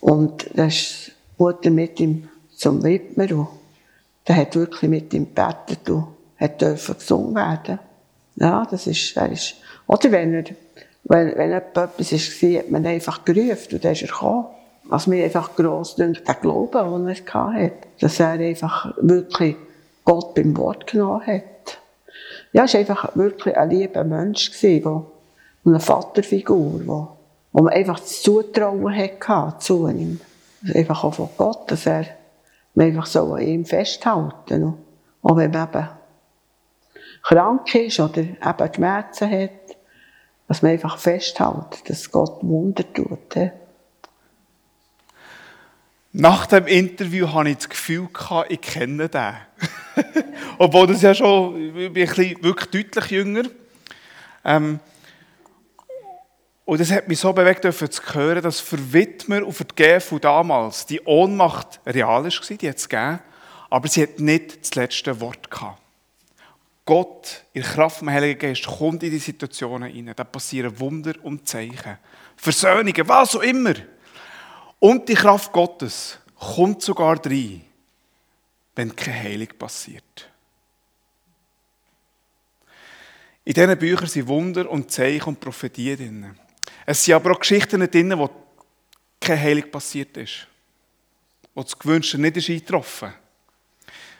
Und 0.00 0.46
dann 0.54 0.68
ist 0.68 1.08
die 1.08 1.42
Mutter 1.42 1.70
mit 1.70 1.98
ihm 2.00 2.28
zum 2.54 2.82
Widmer 2.82 3.30
und 3.32 3.48
der 4.28 4.36
hat 4.36 4.54
wirklich 4.54 4.90
mit 4.90 5.12
ihm 5.14 5.26
gebetet 5.34 5.88
und 5.90 6.08
hat 6.36 6.60
dürfen 6.60 6.96
gesungen 6.96 7.34
werden. 7.34 7.78
Ja, 8.36 8.66
das 8.70 8.86
ist, 8.86 9.16
er 9.16 9.32
ist, 9.32 9.56
oder 9.86 10.12
wenn 10.12 10.34
er, 10.34 10.44
wenn, 11.04 11.36
wenn 11.36 11.52
etwas 11.52 12.12
war, 12.12 12.58
hat 12.58 12.70
man 12.70 12.86
einfach 12.86 13.24
gerufen 13.24 13.74
und 13.74 13.84
dann 13.84 13.92
ist 13.92 14.02
er 14.02 14.08
gekommen. 14.08 14.46
Was 14.84 15.06
mir 15.08 15.24
einfach 15.24 15.56
gross 15.56 15.96
dünkt, 15.96 16.28
der 16.28 16.34
Glaube, 16.36 16.78
den 16.78 17.08
er 17.08 17.52
hatte, 17.52 17.88
dass 17.98 18.20
er 18.20 18.32
einfach 18.32 18.94
wirklich 19.00 19.56
Gott 20.04 20.34
beim 20.34 20.56
Wort 20.56 20.86
genommen 20.86 21.26
hat. 21.26 21.80
Ja, 22.52 22.64
er 22.64 22.72
war 22.72 22.80
einfach 22.80 23.16
wirklich 23.16 23.56
ein 23.56 23.70
lieber 23.70 24.04
Mensch, 24.04 24.50
der 24.60 25.02
und 25.66 25.74
eine 25.74 25.80
Vaterfigur, 25.80 26.80
wo, 26.86 27.08
wo 27.52 27.62
man 27.62 27.72
einfach 27.72 27.98
das 27.98 28.22
Zutrauen 28.22 28.96
hatte 28.96 29.58
zu 29.58 29.88
ihm. 29.88 30.20
Einfach 30.72 31.02
auch 31.02 31.14
von 31.14 31.28
Gott, 31.36 31.70
dass 31.70 31.86
er 31.86 32.06
man 32.74 32.86
einfach 32.86 33.06
so 33.06 33.34
an 33.34 33.42
ihm 33.42 33.64
festhalten 33.64 34.62
und 34.62 34.78
Auch 35.22 35.36
wenn 35.36 35.50
man 35.50 35.68
eben 35.68 35.88
krank 37.22 37.74
ist 37.74 37.98
oder 37.98 38.18
eben 38.18 38.74
Schmerzen 38.74 39.30
hat, 39.30 39.76
dass 40.46 40.62
man 40.62 40.72
einfach 40.72 40.98
festhält, 40.98 41.88
dass 41.88 42.12
Gott 42.12 42.38
Wunder 42.42 42.84
tut. 42.92 43.34
Ja. 43.34 43.50
Nach 46.12 46.46
dem 46.46 46.68
Interview 46.68 47.32
hatte 47.32 47.48
ich 47.48 47.56
das 47.56 47.68
Gefühl, 47.68 48.08
ich 48.48 48.60
kenne 48.60 49.08
den. 49.08 49.34
Obwohl 50.58 50.86
das 50.86 51.02
ja 51.02 51.12
schon, 51.12 51.76
ich 51.76 51.92
bin 51.92 52.06
wirklich 52.42 52.70
deutlich 52.70 53.10
jünger. 53.10 53.42
Ähm, 54.44 54.78
Und 56.66 56.80
das 56.80 56.90
hat 56.90 57.06
mich 57.06 57.20
so 57.20 57.32
bewegt, 57.32 57.62
zu 57.62 58.02
hören, 58.12 58.42
dass 58.42 58.58
für 58.58 58.92
Widmer 58.92 59.46
und 59.46 59.52
für 59.52 59.64
die 59.64 59.74
GFU 59.76 60.18
damals 60.18 60.84
die 60.84 61.00
Ohnmacht 61.00 61.80
real 61.86 62.24
war, 62.24 62.56
die 62.56 62.68
hat 62.68 62.76
es 62.76 62.88
gegeben, 62.88 63.20
aber 63.70 63.88
sie 63.88 64.02
hat 64.02 64.18
nicht 64.18 64.62
das 64.62 64.74
letzte 64.74 65.20
Wort 65.20 65.48
gehabt. 65.48 65.80
Gott, 66.84 67.44
in 67.52 67.62
Kraft 67.62 68.00
des 68.00 68.08
Heiligen 68.08 68.38
Geist, 68.38 68.66
kommt 68.66 69.04
in 69.04 69.12
die 69.12 69.18
Situationen 69.18 69.92
hinein. 69.92 70.14
Da 70.16 70.24
passieren 70.24 70.78
Wunder 70.78 71.14
und 71.22 71.46
Zeichen. 71.46 71.98
Versöhnungen, 72.36 73.08
was 73.08 73.36
auch 73.36 73.42
immer. 73.42 73.74
Und 74.80 75.08
die 75.08 75.14
Kraft 75.14 75.52
Gottes 75.52 76.18
kommt 76.36 76.82
sogar 76.82 77.24
rein, 77.24 77.64
wenn 78.74 78.94
keine 78.94 79.20
Heilung 79.20 79.48
passiert. 79.56 80.28
In 83.44 83.54
diesen 83.54 83.78
Büchern 83.78 84.08
sind 84.08 84.26
Wunder 84.26 84.68
und 84.68 84.90
Zeichen 84.90 85.28
und 85.28 85.40
Prophetien 85.40 85.96
drin. 85.96 86.36
Es 86.84 87.04
sind 87.04 87.14
aber 87.14 87.32
auch 87.32 87.40
Geschichten 87.40 87.88
drin, 87.90 88.18
wo 88.18 88.30
keine 89.20 89.40
Heilung 89.40 89.70
passiert 89.70 90.16
ist. 90.16 90.46
Wo 91.54 91.62
das 91.62 91.78
Gewünschte 91.78 92.18
nicht 92.18 92.36
ist 92.36 92.50
eingetroffen. 92.50 93.12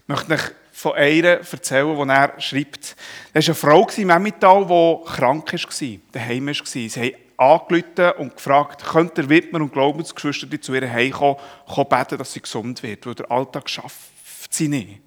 Ich 0.03 0.09
möchte 0.09 0.35
euch 0.35 0.41
von 0.73 0.93
einer 0.93 1.29
erzählen, 1.29 1.97
die 1.97 2.13
er 2.13 2.41
schreibt. 2.41 2.97
Da 3.33 3.41
war 3.41 3.47
eine 3.47 3.55
Frau 3.55 3.89
im 3.97 4.11
Emmental, 4.11 4.67
die 4.67 5.11
krank 5.11 5.53
war, 5.53 5.99
daheim 6.13 6.47
war. 6.47 6.55
Sie 6.65 6.89
haben 6.89 7.13
angerufen 7.37 8.21
und 8.21 8.37
gefragt, 8.37 8.85
könnte 8.85 9.23
der 9.23 9.29
Widmer 9.29 9.61
und 9.61 9.73
Glaubensgeschwister 9.73 10.61
zu 10.61 10.75
ihr 10.75 10.91
heimkommen, 10.91 11.37
kommen 11.67 11.89
beten, 11.89 12.19
dass 12.19 12.33
sie 12.33 12.41
gesund 12.41 12.83
wird, 12.83 13.07
weil 13.07 13.15
der 13.15 13.31
Alltag 13.31 13.69
schafft 13.69 14.53
sie 14.53 14.69
nicht. 14.69 15.01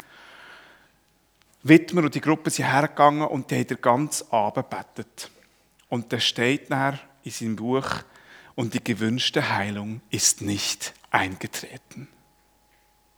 Widmer 1.63 2.03
und 2.03 2.15
die 2.15 2.21
Gruppe 2.21 2.49
sind 2.49 2.71
hergegangen 2.71 3.27
und 3.27 3.51
die 3.51 3.55
haben 3.55 3.67
den 3.67 3.81
ganzen 3.81 4.31
Abend 4.31 4.69
gebetet. 4.69 5.29
Und 5.89 6.11
da 6.13 6.19
steht 6.19 6.71
dann 6.71 6.99
in 7.23 7.31
seinem 7.31 7.55
Buch, 7.55 7.87
und 8.55 8.73
die 8.73 8.83
gewünschte 8.83 9.55
Heilung 9.55 10.01
ist 10.09 10.41
nicht 10.41 10.93
eingetreten. 11.11 12.09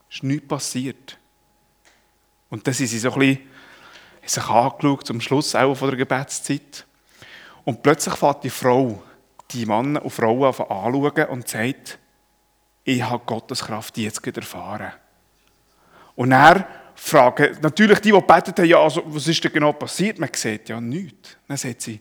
Es 0.08 0.18
ist 0.18 0.24
nichts 0.24 0.48
passiert. 0.48 1.18
Und 2.50 2.68
dann 2.68 2.74
sind 2.76 2.88
sie 2.88 3.00
so 3.00 3.12
ein 3.14 3.20
bisschen 3.20 3.50
sich 4.24 4.48
angeschaut, 4.48 5.08
zum 5.08 5.20
Schluss 5.20 5.56
auch 5.56 5.74
von 5.74 5.90
der 5.90 5.98
Gebetszeit. 5.98 6.86
Und 7.64 7.82
plötzlich 7.82 8.16
fährt 8.16 8.44
die 8.44 8.50
Frau 8.50 9.02
die 9.50 9.66
Männer 9.66 10.04
und 10.04 10.12
Frauen 10.12 10.44
anschauen 10.44 11.26
und 11.30 11.48
sagt, 11.48 11.98
ich 12.84 13.02
habe 13.02 13.24
Gottes 13.26 13.64
Kraft 13.64 13.98
jetzt 13.98 14.26
erfahren. 14.26 14.94
Und 16.16 16.32
er 16.32 16.68
fragt, 16.96 17.62
natürlich 17.62 18.00
die, 18.00 18.12
die 18.12 18.22
betet 18.22 18.60
haben, 18.60 18.66
ja, 18.66 18.80
also, 18.80 19.02
was 19.06 19.28
ist 19.28 19.44
denn 19.44 19.54
genau 19.54 19.74
passiert? 19.74 20.20
Man 20.20 20.30
sieht 20.34 20.70
ja 20.70 20.80
nichts. 20.80 21.38
Dann 21.48 21.58
sagt 21.58 21.82
sie, 21.82 22.00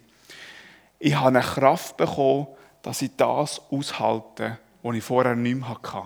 ich 1.01 1.15
habe 1.15 1.29
eine 1.29 1.41
Kraft 1.41 1.97
bekommen, 1.97 2.47
dass 2.83 3.03
ich 3.03 3.11
das 3.17 3.61
aushalte, 3.71 4.59
was 4.83 4.97
ich 4.97 5.03
vorher 5.03 5.35
nicht 5.35 5.57
mehr 5.57 5.69
hatte. 5.69 6.03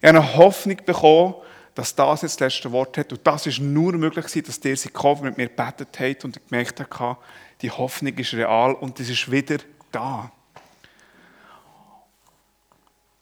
Ich 0.00 0.08
habe 0.08 0.18
eine 0.18 0.36
Hoffnung 0.36 0.76
bekommen, 0.84 1.34
dass 1.74 1.94
das 1.94 2.22
jetzt 2.22 2.40
das 2.40 2.54
letzte 2.54 2.70
Wort 2.72 2.96
hat. 2.98 3.12
Und 3.12 3.26
das 3.26 3.46
ist 3.46 3.58
nur 3.58 3.92
möglich 3.94 4.44
dass 4.44 4.60
der 4.60 4.76
sie 4.76 4.90
mit 5.22 5.36
mir 5.36 5.48
gebetet 5.48 5.98
hat 5.98 6.24
und 6.24 6.48
gemerkt 6.48 6.80
hat, 6.80 7.18
die 7.62 7.70
Hoffnung 7.70 8.14
ist 8.14 8.34
real 8.34 8.74
und 8.74 9.00
es 9.00 9.08
ist 9.08 9.30
wieder 9.30 9.58
da. 9.90 10.30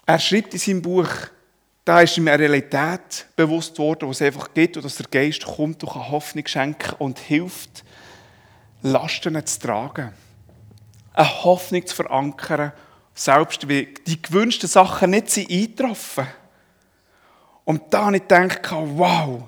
Er 0.05 0.19
schreibt 0.19 0.55
in 0.55 0.61
seinem 0.61 0.83
Buch, 0.83 1.09
da 1.85 2.01
ist 2.01 2.17
ihm 2.17 2.27
eine 2.29 2.39
Realität 2.39 3.27
bewusst 3.37 3.79
worden, 3.79 4.07
die 4.07 4.13
es 4.13 4.23
einfach 4.23 4.53
gibt 4.53 4.77
und 4.77 4.85
dass 4.85 4.97
der 4.97 5.07
Geist 5.07 5.45
kommt 5.45 5.85
und 5.85 5.95
Hoffnung 5.95 6.47
schenken 6.47 6.95
und 6.99 7.19
hilft, 7.19 7.85
Lasten 8.91 9.45
zu 9.47 9.61
tragen. 9.61 10.13
Eine 11.13 11.45
Hoffnung 11.45 11.87
zu 11.87 11.95
verankern, 11.95 12.73
selbst 13.15 13.69
wie 13.69 13.95
die 14.07 14.21
gewünschten 14.21 14.69
Sachen 14.69 15.11
nicht 15.11 15.31
sind 15.31 15.51
eingetroffen 15.51 16.27
und 17.67 17.83
da 17.93 18.07
habe 18.07 18.17
ich 18.17 18.23
gedacht, 18.23 18.61
wow, 18.71 19.43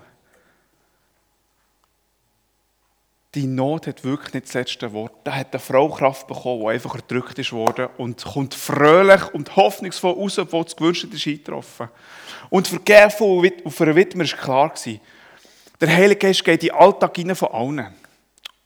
die 3.33 3.47
Not 3.47 3.87
hat 3.87 4.03
wirklich 4.03 4.35
nicht 4.35 4.47
das 4.47 4.55
letzte 4.55 4.93
Wort. 4.93 5.13
Da 5.23 5.37
hat 5.37 5.53
eine 5.53 5.61
Frau 5.61 5.89
Kraft 5.89 6.27
bekommen, 6.27 6.63
die 6.63 6.67
einfach 6.67 6.97
erdrückt 6.97 7.39
ist 7.39 7.53
worden 7.53 7.89
und 7.97 8.25
kommt 8.25 8.55
fröhlich 8.55 9.23
und 9.33 9.55
hoffnungsvoll 9.55 10.15
raus, 10.15 10.37
wo 10.51 10.65
das 10.65 10.75
Gewünschte 10.75 11.07
ist 11.07 11.29
eingetroffen. 11.29 11.89
Und 12.51 12.67
für 12.67 12.81
GFO 12.81 13.39
und 13.39 13.71
für 13.71 13.85
einen 13.85 13.95
Widmer 13.95 14.25
war 14.25 14.39
klar, 14.39 14.75
der 15.81 15.97
Heilige 15.97 16.27
Geist 16.27 16.45
geht 16.45 16.65
in 16.65 16.71
den 16.71 16.77
Alltag 16.77 17.17
von 17.37 17.49
allen 17.53 17.95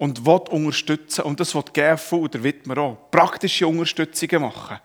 und 0.02 0.26
will 0.26 0.40
unterstützen. 0.50 1.23
Und 1.23 1.38
das 1.38 1.54
will 1.54 1.62
die 1.62 1.80
GFO 1.80 2.16
und 2.16 2.35
der 2.35 2.42
Widmer 2.42 2.76
auch. 2.78 2.97
Praktische 3.12 3.68
Unterstützungen 3.68 4.42
machen 4.42 4.80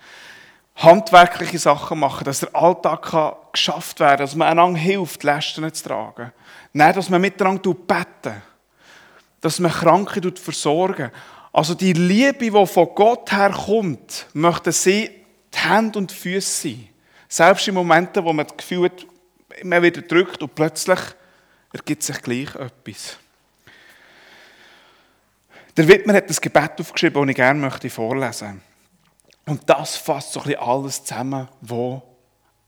handwerkliche 0.76 1.58
Sachen 1.58 1.98
machen, 1.98 2.24
dass 2.24 2.42
der 2.42 2.56
Alltag 2.56 3.52
geschafft 3.52 4.00
werden 4.00 4.18
kann, 4.18 4.20
dass 4.20 4.36
man 4.36 4.48
einander 4.48 4.80
hilft, 4.80 5.24
Lasten 5.24 5.74
zu 5.74 5.84
tragen. 5.90 6.32
Nein, 6.72 6.94
dass 6.94 7.10
man 7.10 7.20
miteinander 7.20 7.74
beten 7.74 8.44
dass 9.42 9.60
man 9.60 9.72
Kranke 9.72 10.22
versorgen 10.36 11.12
Also 11.52 11.74
die 11.74 11.94
Liebe, 11.94 12.52
die 12.52 12.68
von 12.68 12.90
Gott 12.94 13.32
herkommt, 13.32 14.28
möchte 14.34 14.72
sie 14.72 15.10
die 15.54 15.58
Hände 15.58 15.98
und 15.98 16.12
die 16.12 16.16
Füße 16.16 16.68
sein. 16.68 16.90
Selbst 17.28 17.68
in 17.68 17.74
Momenten, 17.74 18.24
wo 18.24 18.34
man 18.34 18.46
das 18.46 18.58
Gefühl 18.58 18.86
hat, 18.86 19.06
man 19.64 19.82
wieder 19.82 20.02
drückt 20.02 20.44
und 20.44 20.54
plötzlich 20.54 21.00
ergibt 21.74 22.04
sich 22.04 22.22
gleich 22.22 22.54
etwas. 22.56 23.18
Der 25.78 25.88
Wittmer 25.88 26.16
hat 26.16 26.28
das 26.28 26.42
Gebet 26.42 26.72
aufgeschrieben, 26.80 27.22
das 27.22 27.30
ich 27.30 27.36
gerne 27.36 27.90
vorlesen 27.90 28.48
möchte. 28.48 28.62
Und 29.46 29.70
das 29.70 29.96
fasst 29.96 30.34
so 30.34 30.40
ein 30.40 30.48
bisschen 30.48 30.60
alles 30.60 31.04
zusammen, 31.04 31.48
wo, 31.62 32.02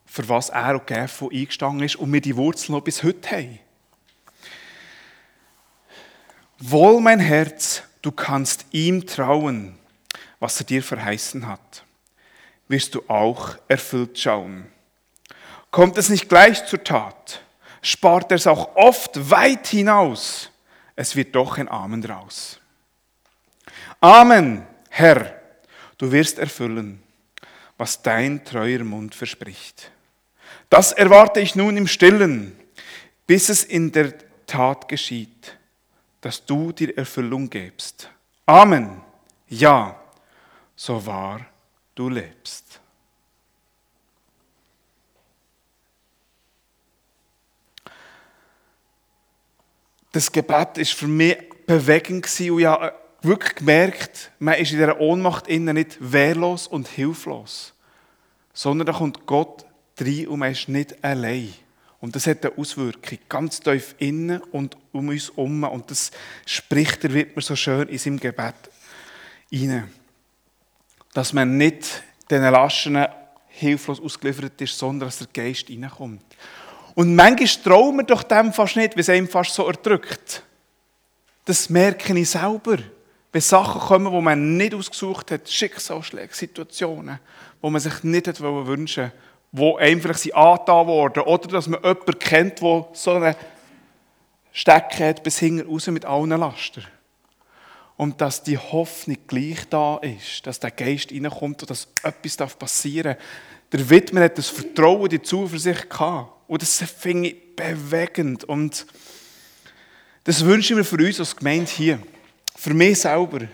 für 0.06 0.30
was 0.30 0.50
er 0.50 0.76
und 0.76 0.86
GFO 0.86 1.30
eingestanden 1.30 1.84
ist 1.84 1.96
und 1.96 2.14
wir 2.14 2.22
die 2.22 2.36
Wurzeln 2.36 2.76
noch 2.76 2.84
bis 2.84 3.02
heute 3.02 3.32
haben. 3.32 3.60
Wohl, 6.60 7.02
mein 7.02 7.20
Herz, 7.20 7.82
du 8.04 8.12
kannst 8.12 8.68
ihm 8.72 9.08
trauen, 9.08 9.80
was 10.40 10.60
er 10.60 10.68
dir 10.68 10.84
verheißen 10.84 11.48
hat. 11.48 11.84
Wirst 12.68 12.94
du 12.94 13.02
auch 13.08 13.58
erfüllt 13.68 14.20
schauen. 14.20 14.68
Kommt 15.72 15.98
es 15.98 16.10
nicht 16.10 16.30
gleich 16.30 16.64
zur 16.68 16.84
Tat, 16.84 17.42
spart 17.82 18.32
er 18.32 18.36
es 18.36 18.46
auch 18.46 18.76
oft 18.76 19.32
weit 19.32 19.66
hinaus, 19.66 20.52
es 20.96 21.16
wird 21.16 21.34
doch 21.36 21.58
ein 21.58 21.70
Amen 21.70 22.04
raus. 22.04 22.59
Amen, 24.02 24.66
Herr 24.90 25.40
Du 25.98 26.10
wirst 26.14 26.40
erfüllen, 26.40 27.04
was 27.78 28.02
dein 28.02 28.46
treuer 28.46 28.86
Mund 28.86 29.14
verspricht. 29.14 29.92
Das 30.70 30.94
erwarte 30.94 31.42
ich 31.42 31.56
nun 31.56 31.76
im 31.76 31.88
Stillen, 31.88 32.58
bis 33.28 33.50
es 33.50 33.66
in 33.66 33.92
der 33.92 34.14
Tat 34.48 34.88
geschieht, 34.88 35.58
dass 36.22 36.46
du 36.46 36.72
dir 36.72 36.98
Erfüllung 36.98 37.50
gibst. 37.50 38.10
Amen. 38.46 39.02
Ja, 39.50 40.00
so 40.74 41.06
wahr 41.06 41.46
du 41.96 42.08
lebst. 42.08 42.80
Das 50.14 50.32
Gebet 50.32 50.78
ist 50.78 50.94
für 50.94 51.08
mich 51.08 51.38
bewegend 51.66 52.26
und 52.40 52.60
ja 52.60 52.94
wirklich 53.22 53.56
gemerkt, 53.56 54.32
man 54.40 54.56
ist 54.56 54.72
in 54.72 54.78
dieser 54.78 55.00
Ohnmacht 55.00 55.48
innen 55.48 55.76
nicht 55.76 55.98
wehrlos 56.00 56.68
und 56.68 56.88
hilflos, 56.88 57.74
sondern 58.54 58.88
da 58.88 58.94
kommt 58.94 59.26
Gott 59.26 59.66
rein 60.00 60.28
und 60.28 60.40
man 60.40 60.52
ist 60.52 60.70
nicht 60.70 61.04
allein. 61.04 61.54
Und 62.02 62.16
das 62.16 62.28
hat 62.28 62.46
eine 62.46 62.58
Auswirkung, 62.58 63.18
ganz 63.28 63.60
tief 63.60 63.94
innen 63.98 64.42
und 64.42 64.78
um 64.94 65.10
uns 65.10 65.30
herum. 65.30 65.64
Und 65.64 65.92
das 65.92 66.12
spricht 66.46 67.04
der 67.04 67.14
Wittmer 67.14 67.42
so 67.42 67.56
schön 67.56 67.90
in 67.90 67.98
seinem 67.98 68.20
Gebet 68.20 68.56
rein. 69.52 69.92
Dass 71.14 71.34
man 71.34 71.58
nicht 71.58 72.04
den 72.30 72.42
Laschen 72.44 73.06
hilflos 73.48 74.00
ausgeliefert 74.00 74.62
ist, 74.62 74.78
sondern 74.78 75.10
dass 75.10 75.18
der 75.18 75.28
Geist 75.34 75.70
reinkommt. 75.70 76.24
Und 76.96 77.16
manchmal 77.16 77.64
trauen 77.64 77.98
wir 77.98 78.04
doch 78.04 78.24
dem 78.24 78.54
fast 78.54 78.78
nicht, 78.78 78.96
wie 78.96 79.02
es 79.02 79.10
einem 79.10 79.28
fast 79.28 79.54
so 79.54 79.68
erdrückt. 79.68 80.44
Das 81.46 81.70
merke 81.70 82.18
ich 82.18 82.30
selber. 82.30 82.78
Wenn 83.32 83.42
Sachen 83.42 83.82
kommen, 83.82 84.12
die 84.12 84.22
man 84.22 84.58
nicht 84.58 84.74
ausgesucht 84.74 85.32
hat, 85.32 85.50
Schicksalsschläge, 85.50 86.34
Situationen, 86.34 87.20
wo 87.62 87.70
man 87.70 87.82
sich 87.82 88.04
nicht 88.04 88.28
hat 88.28 88.42
wünschen 88.42 89.12
wo 89.52 89.78
einfach 89.78 90.16
sie 90.16 90.34
angetan 90.34 90.88
worden 90.88 91.24
oder 91.24 91.48
dass 91.48 91.68
man 91.68 91.82
jemanden 91.82 92.20
kennt, 92.20 92.62
der 92.62 92.88
so 92.94 93.14
eine 93.14 93.36
Stecke 94.52 95.08
hat 95.08 95.24
bis 95.24 95.40
hinten 95.40 95.68
raus 95.68 95.88
mit 95.88 96.06
allen 96.06 96.30
Lasten. 96.30 96.86
Und 97.98 98.22
dass 98.22 98.44
die 98.44 98.58
Hoffnung 98.58 99.18
gleich 99.28 99.68
da 99.70 99.98
ist, 99.98 100.46
dass 100.48 100.60
der 100.60 100.72
Geist 100.72 101.12
reinkommt 101.12 101.62
und 101.62 101.70
dass 101.70 101.88
etwas 102.04 102.56
passieren 102.56 103.16
darf. 103.16 103.26
Der 103.72 103.90
Widmer 103.90 104.22
hat 104.22 104.38
das 104.38 104.48
Vertrauen, 104.50 105.10
die 105.10 105.22
Zuversicht 105.22 105.90
gehabt. 105.90 106.32
Und 106.48 106.62
das 106.62 106.78
finde 106.78 107.30
ich 107.30 107.56
bewegend. 107.56 108.46
Und 108.46 108.86
das 110.24 110.46
wünsche 110.46 110.74
ich 110.74 110.78
mir 110.78 110.86
für 110.86 110.96
uns 110.96 111.20
als 111.20 111.36
Gemeinde 111.36 111.70
hier 111.70 112.00
für 112.60 112.74
mich 112.74 113.00
selber, 113.00 113.48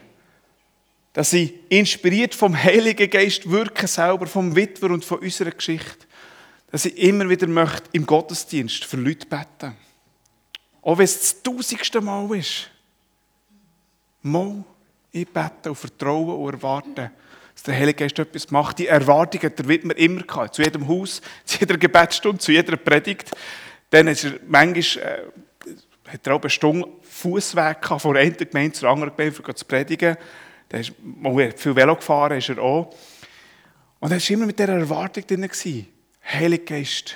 dass 1.14 1.32
ich 1.32 1.54
inspiriert 1.70 2.34
vom 2.34 2.58
Heiligen 2.58 3.08
Geist 3.08 3.48
wirken 3.48 3.86
selber, 3.86 4.26
vom 4.26 4.56
Witwer 4.56 4.90
und 4.90 5.06
von 5.06 5.20
unserer 5.20 5.52
Geschichte, 5.52 6.08
dass 6.72 6.86
ich 6.86 6.98
immer 6.98 7.30
wieder 7.30 7.46
möchte 7.46 7.88
im 7.92 8.08
Gottesdienst 8.08 8.84
für 8.84 8.98
Leute 8.98 9.28
beten. 9.28 9.78
Auch 10.82 10.98
wenn 10.98 11.06
es 11.06 11.20
das 11.20 11.44
tausendste 11.44 12.02
Mal 12.02 12.36
ist. 12.36 12.72
Mal, 14.24 14.64
ich 15.12 15.28
bete 15.28 15.70
und 15.70 15.76
vertraue 15.76 16.34
und 16.34 16.54
erwarte, 16.56 17.12
dass 17.54 17.62
der 17.62 17.76
Heilige 17.76 18.00
Geist 18.00 18.18
etwas 18.18 18.50
macht. 18.50 18.80
Die 18.80 18.88
Erwartung 18.88 19.44
hat 19.44 19.60
der 19.60 19.68
Widmer 19.68 19.96
immer 19.98 20.24
gehabt. 20.24 20.56
Zu 20.56 20.64
jedem 20.64 20.88
Haus, 20.88 21.22
zu 21.46 21.60
jeder 21.60 21.78
Gebetsstunde, 21.78 22.40
zu 22.40 22.52
jeder 22.52 22.76
Predigt. 22.76 23.30
Dann 23.92 24.08
ist 24.08 24.24
er 24.24 24.40
manchmal, 24.48 25.06
äh, 25.06 25.22
hat 26.08 26.28
er 26.28 26.36
auch 26.36 26.42
eine 26.42 26.50
Stunde 26.50 26.88
Fußweg 27.02 27.86
von 28.00 28.18
einer 28.18 28.32
Gemeinde 28.32 28.74
zur 28.74 28.90
anderen 28.90 29.16
Gemeinde, 29.16 29.42
um 29.42 29.56
zu 29.56 29.66
predigen. 29.66 30.18
Dann 30.70 30.82
ist, 30.82 30.94
er 31.24 31.58
viel 31.58 31.76
Velo 31.76 31.96
gefahren, 31.96 32.38
ist 32.38 32.50
er 32.50 32.60
auch. 32.60 32.94
Und 34.00 34.12
er 34.12 34.18
war 34.18 34.30
immer 34.30 34.46
mit 34.46 34.60
dieser 34.60 34.74
Erwartung 34.74 35.26
drin. 35.26 35.50
Heilige 36.28 36.64
Geist, 36.64 37.16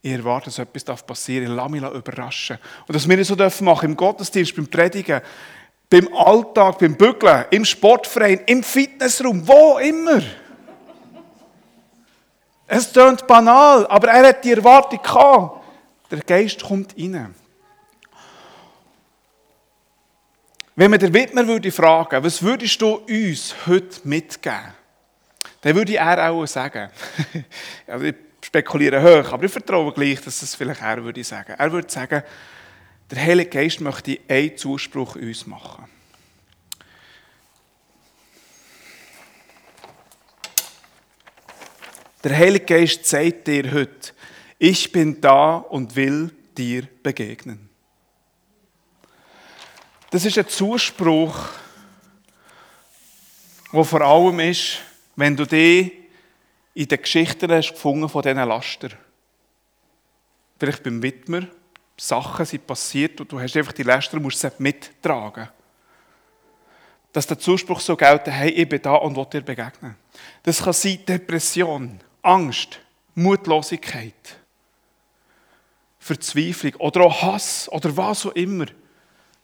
ich 0.00 0.12
erwarte, 0.12 0.46
dass 0.46 0.58
etwas 0.58 1.02
passieren 1.02 1.56
darf. 1.56 1.72
Ich 1.72 1.80
lasse 1.80 1.90
mich 1.90 1.98
überraschen. 1.98 2.58
Und 2.86 2.94
dass 2.94 3.08
wir 3.08 3.16
das 3.16 3.28
so 3.28 3.36
dürfen 3.36 3.64
machen, 3.64 3.90
im 3.90 3.96
Gottesdienst, 3.96 4.54
beim 4.56 4.66
Predigen, 4.66 5.20
beim 5.88 6.08
Alltag, 6.14 6.78
beim 6.78 6.96
Bügeln, 6.96 7.44
im 7.50 7.64
Sportverein, 7.64 8.40
im 8.46 8.62
Fitnessraum, 8.62 9.46
wo 9.46 9.78
immer. 9.78 10.22
Es 12.66 12.92
klingt 12.92 13.26
banal, 13.26 13.86
aber 13.86 14.08
er 14.08 14.28
hat 14.28 14.44
die 14.44 14.52
Erwartung 14.52 15.02
gehabt. 15.02 15.62
Der 16.10 16.20
Geist 16.20 16.62
kommt 16.62 16.96
rein. 16.98 17.34
Wenn 20.74 20.90
man 20.90 21.00
den 21.00 21.12
Widmer 21.12 21.46
würde 21.46 21.70
fragen, 21.70 22.24
was 22.24 22.42
würdest 22.42 22.80
du 22.80 22.94
uns 22.94 23.54
heute 23.66 24.00
mitgeben? 24.04 24.72
Dann 25.60 25.74
würde 25.74 25.96
er 25.96 26.30
auch 26.30 26.46
sagen. 26.46 26.90
also 27.86 28.06
ich 28.06 28.14
spekuliere 28.40 29.02
hoch, 29.02 29.32
aber 29.32 29.44
ich 29.44 29.52
vertraue 29.52 29.92
gleich, 29.92 30.20
dass 30.22 30.42
es 30.42 30.54
vielleicht 30.54 30.80
er 30.80 31.04
würde 31.04 31.22
sagen. 31.22 31.54
Er 31.58 31.72
würde 31.72 31.90
sagen, 31.90 32.22
der 33.10 33.22
Heilige 33.22 33.50
Geist 33.50 33.80
möchte 33.80 34.18
einen 34.26 34.56
Zuspruch 34.56 35.16
uns 35.16 35.46
machen. 35.46 35.84
Der 42.24 42.36
Heilige 42.36 42.64
Geist 42.64 43.04
sagt 43.04 43.46
dir 43.46 43.70
heute, 43.72 44.12
ich 44.58 44.90
bin 44.90 45.20
da 45.20 45.56
und 45.56 45.94
will 45.96 46.30
dir 46.56 46.88
begegnen. 47.02 47.71
Das 50.12 50.26
ist 50.26 50.36
ein 50.36 50.46
Zuspruch, 50.46 51.48
der 53.72 53.84
vor 53.84 54.00
allem 54.02 54.40
ist, 54.40 54.80
wenn 55.16 55.34
du 55.34 55.46
dich 55.46 55.90
in 56.74 56.86
den 56.86 57.00
Geschichten 57.00 57.50
hast 57.50 57.72
gefunden 57.72 58.10
von 58.10 58.20
diesen 58.20 58.36
Laster. 58.36 58.90
Vielleicht 60.58 60.82
beim 60.82 61.02
Widmer, 61.02 61.46
Sachen 61.96 62.44
sind 62.44 62.66
passiert 62.66 63.22
und 63.22 63.32
du 63.32 63.40
hast 63.40 63.56
einfach 63.56 63.72
die 63.72 63.84
Laster 63.84 64.20
musst 64.20 64.38
sie 64.38 64.50
mittragen. 64.58 65.48
Dass 67.14 67.26
der 67.26 67.38
Zuspruch 67.38 67.80
so 67.80 67.96
gilt, 67.96 68.26
hey, 68.26 68.50
ich 68.50 68.68
bin 68.68 68.82
da 68.82 68.96
und 68.96 69.16
will 69.16 69.24
dir 69.24 69.40
begegnen. 69.40 69.96
Das 70.42 70.62
kann 70.62 70.74
sein 70.74 71.02
Depression, 71.06 72.00
Angst, 72.20 72.80
Mutlosigkeit, 73.14 74.36
Verzweiflung 75.98 76.74
oder 76.74 77.00
auch 77.00 77.22
Hass 77.22 77.66
oder 77.72 77.96
was 77.96 78.26
auch 78.26 78.32
immer 78.32 78.66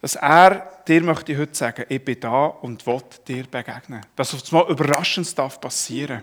dass 0.00 0.14
er 0.14 0.82
dir 0.86 1.02
möchte 1.02 1.36
heute 1.36 1.54
sagen, 1.54 1.84
ich 1.88 2.04
bin 2.04 2.20
da 2.20 2.46
und 2.46 2.86
will 2.86 3.00
dir 3.26 3.44
begegnen. 3.44 4.00
Dass 4.16 4.32
es 4.32 4.52
mal 4.52 4.68
überraschend 4.68 5.36
darf 5.38 5.60
passieren. 5.60 6.22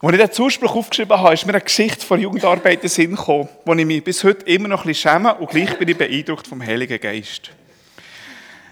Als 0.00 0.12
ich 0.12 0.18
diesen 0.18 0.32
Zuspruch 0.32 0.74
aufgeschrieben 0.74 1.18
habe, 1.18 1.32
ist 1.32 1.46
mir 1.46 1.54
eine 1.54 1.62
Geschichte 1.62 2.04
von 2.04 2.20
Jugendarbeit 2.20 2.82
in 2.82 2.88
Sinn 2.88 3.14
gekommen, 3.14 3.48
wo 3.64 3.72
ich 3.74 3.86
mich 3.86 4.04
bis 4.04 4.22
heute 4.24 4.44
immer 4.46 4.68
noch 4.68 4.84
ein 4.84 4.88
bisschen 4.88 5.12
schäme 5.12 5.34
und 5.34 5.50
gleich 5.50 5.78
bin 5.78 5.88
ich 5.88 5.96
beeindruckt 5.96 6.46
vom 6.46 6.60
Heiligen 6.60 7.00
Geist. 7.00 7.52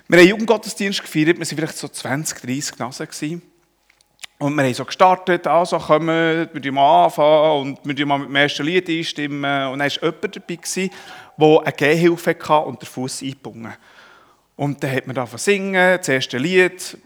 Wir 0.08 0.18
haben 0.18 0.22
einen 0.24 0.30
Jugendgottesdienst 0.30 1.00
gefeiert, 1.00 1.38
wir 1.38 1.38
waren 1.38 1.46
vielleicht 1.46 1.78
so 1.78 1.88
20, 1.88 2.40
30 2.40 2.78
Nasen. 2.78 3.06
Gewesen. 3.06 3.42
Und 4.38 4.56
wir 4.56 4.64
haben 4.64 4.74
so 4.74 4.84
gestartet, 4.84 5.46
also 5.46 5.78
kommen, 5.78 6.48
wir 6.52 6.72
mal 6.72 7.04
anfangen 7.04 7.78
und 7.84 7.96
wir 7.96 8.04
mal 8.04 8.18
mit 8.18 8.28
dem 8.28 8.36
ersten 8.36 8.66
Lied 8.66 8.88
einstimmen. 8.90 9.68
Und 9.68 9.78
dann 9.78 9.88
war 9.88 10.02
jemand 10.02 10.36
dabei, 10.36 10.90
der 11.38 11.60
eine 11.60 11.72
Gehhilfe 11.72 12.30
hatte 12.30 12.66
und 12.66 12.82
den 12.82 12.88
Fuß 12.88 13.22
eingebunden. 13.22 13.72
Und 14.62 14.84
dann 14.84 14.92
hat 14.92 15.08
man 15.08 15.16
da 15.16 15.26
singen, 15.26 15.98
das 15.98 16.08
erste 16.08 16.38
Lied. 16.38 16.96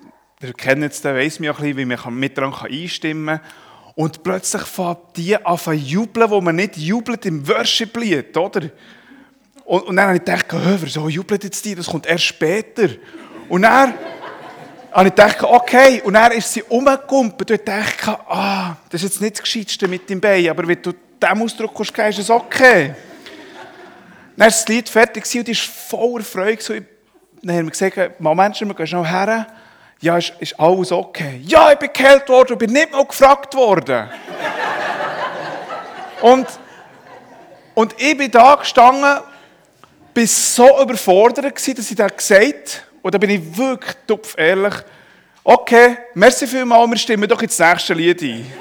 Ihr 0.43 0.53
kennt 0.53 0.93
es, 0.93 1.01
der 1.01 1.15
weiss 1.15 1.41
mir 1.41 1.53
ein 1.53 1.57
bisschen, 1.57 1.77
wie 1.79 1.85
man 1.87 2.15
mit 2.15 2.37
dran 2.37 2.53
einstimmen 2.53 3.39
kann. 3.39 3.47
Und 3.95 4.23
plötzlich 4.23 4.61
fängt 4.61 4.99
die 5.17 5.43
an 5.43 5.57
zu 5.57 5.73
jubeln, 5.73 6.29
wo 6.29 6.43
man 6.43 6.57
nicht 6.57 6.77
jubelt 6.77 7.25
im 7.25 7.49
Worship-Lied, 7.49 8.37
oder? 8.37 8.69
Und, 9.65 9.85
und 9.85 9.97
dann 9.97 10.09
habe 10.09 10.19
ich 10.19 10.25
gedacht, 10.27 10.45
wieso 10.83 11.09
jubelt 11.09 11.45
jetzt 11.45 11.65
die? 11.65 11.75
Das 11.75 11.87
kommt 11.87 12.05
erst 12.05 12.25
später. 12.25 12.91
Und 13.49 13.63
dann 13.63 13.95
habe 14.93 15.09
ich 15.09 15.15
gedacht, 15.15 15.43
okay. 15.43 16.03
Und 16.05 16.13
dann 16.13 16.33
ist 16.33 16.53
sie 16.53 16.63
umgekumpelt 16.63 17.51
und 17.53 17.57
ich 17.59 17.65
dachte, 17.65 18.21
ah, 18.29 18.77
das 18.91 19.03
ist 19.03 19.15
jetzt 19.15 19.21
nicht 19.23 19.37
das 19.37 19.43
Gescheitste 19.45 19.89
mit 19.89 20.11
dem 20.11 20.21
Bein, 20.21 20.47
aber 20.51 20.69
wenn 20.69 20.83
du 20.83 20.93
diesem 20.93 21.43
Ausdruck 21.43 21.73
kommst, 21.73 21.97
ist 21.97 22.19
es 22.19 22.29
okay. 22.29 22.95
Dann 24.37 24.49
ist 24.49 24.61
das 24.61 24.69
Lied 24.69 24.91
fertig 24.91 25.25
und 25.37 25.49
ich 25.49 25.67
war 25.67 25.99
voller 25.99 26.23
Freude 26.23 26.85
dann 27.43 27.57
haben 27.57 27.67
wir 27.67 27.71
gesagt, 27.71 28.21
Moment, 28.21 28.61
wir 28.61 28.75
gehen 28.75 28.87
schnell 28.87 29.05
her. 29.05 29.47
Ja, 30.01 30.19
ist, 30.19 30.35
ist 30.41 30.59
alles 30.61 30.93
okay? 30.93 31.41
Ja, 31.45 31.73
ich 31.73 31.79
bin 31.79 31.91
geheilt 31.93 32.29
worden 32.29 32.53
und 32.53 32.59
bin 32.59 32.73
nicht 32.73 32.93
mal 32.93 33.05
gefragt 33.05 33.55
worden. 33.55 34.09
und, 36.21 36.47
und 37.75 37.95
ich 37.99 38.17
bin 38.17 38.31
da 38.31 38.57
gestanden, 38.57 39.21
bin 40.13 40.27
so 40.27 40.83
überfordert 40.83 41.55
gewesen, 41.55 41.77
dass 41.77 41.91
ich 41.91 41.97
da 41.97 42.09
gesagt 42.09 42.85
und 43.03 43.15
da 43.15 43.19
bin 43.19 43.31
ich 43.31 43.57
wirklich 43.57 43.95
tupf 44.07 44.35
ehrlich, 44.37 44.75
okay, 45.45 45.97
merci 46.15 46.47
vielmals, 46.47 46.91
wir 46.91 46.99
stimmen 46.99 47.29
doch 47.29 47.41
ins 47.41 47.59
nächste 47.59 47.95
Lied 47.95 48.21
ein. 48.23 48.53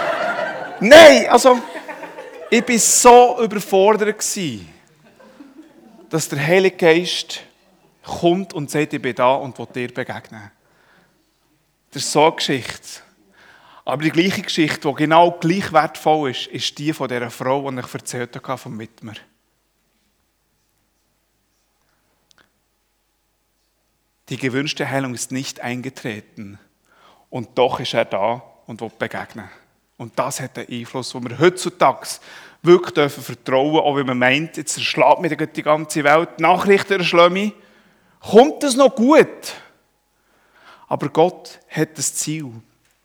Nein, 0.80 1.26
also, 1.28 1.58
ich 2.48 2.64
bin 2.64 2.78
so 2.78 3.42
überfordert 3.42 4.18
gewesen, 4.18 4.68
dass 6.08 6.28
der 6.28 6.46
Heilige 6.46 6.76
Geist 6.76 7.40
kommt 8.02 8.52
und 8.52 8.70
sagt, 8.70 8.92
ich 8.92 9.02
bin 9.02 9.14
da 9.14 9.34
und 9.34 9.58
will 9.58 9.66
dir 9.74 9.92
begegnen. 9.92 10.50
Das 11.90 12.02
ist 12.02 12.12
so 12.12 12.24
eine 12.24 12.36
Geschichte. 12.36 13.02
Aber 13.84 14.02
die 14.02 14.10
gleiche 14.10 14.42
Geschichte, 14.42 14.88
die 14.88 14.94
genau 14.94 15.32
gleich 15.32 15.72
wertvoll 15.72 16.30
ist, 16.30 16.46
ist 16.46 16.78
die 16.78 16.92
von 16.92 17.08
dieser 17.08 17.30
Frau, 17.30 17.70
die 17.70 17.80
ich 17.80 17.94
erzählt 17.94 18.34
habe 18.34 18.58
vom 18.58 18.78
Widmer. 18.78 19.14
Die 24.28 24.36
gewünschte 24.36 24.88
Heilung 24.88 25.14
ist 25.14 25.32
nicht 25.32 25.60
eingetreten. 25.60 26.58
Und 27.28 27.58
doch 27.58 27.80
ist 27.80 27.94
er 27.94 28.04
da 28.04 28.42
und 28.66 28.80
will 28.80 28.92
begegnen. 28.98 29.48
Und 29.96 30.18
das 30.18 30.40
hat 30.40 30.58
einen 30.58 30.68
Einfluss, 30.68 31.14
wo 31.14 31.20
wir 31.20 31.38
heutzutage 31.38 32.06
wirklich 32.62 32.94
dürfen 32.94 33.22
vertrauen, 33.22 33.80
auch 33.80 33.96
wenn 33.96 34.06
man 34.06 34.18
meint, 34.18 34.56
jetzt 34.56 34.76
erschlägt 34.76 35.20
mir 35.20 35.36
die 35.36 35.62
ganze 35.62 36.04
Welt, 36.04 36.38
Nachrichten 36.38 37.00
erschlagen 37.00 37.34
mich 37.34 37.52
kommt 38.30 38.62
es 38.64 38.76
noch 38.76 38.94
gut. 38.94 39.54
Aber 40.88 41.08
Gott 41.08 41.58
hat 41.68 41.96
das 41.98 42.14
Ziel, 42.14 42.50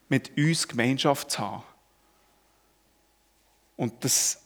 mit 0.10 0.38
uns 0.38 0.68
Gemeinschaft 0.68 1.32
zu 1.32 1.40
haben. 1.40 1.64
Und 3.76 3.94
das 4.04 4.42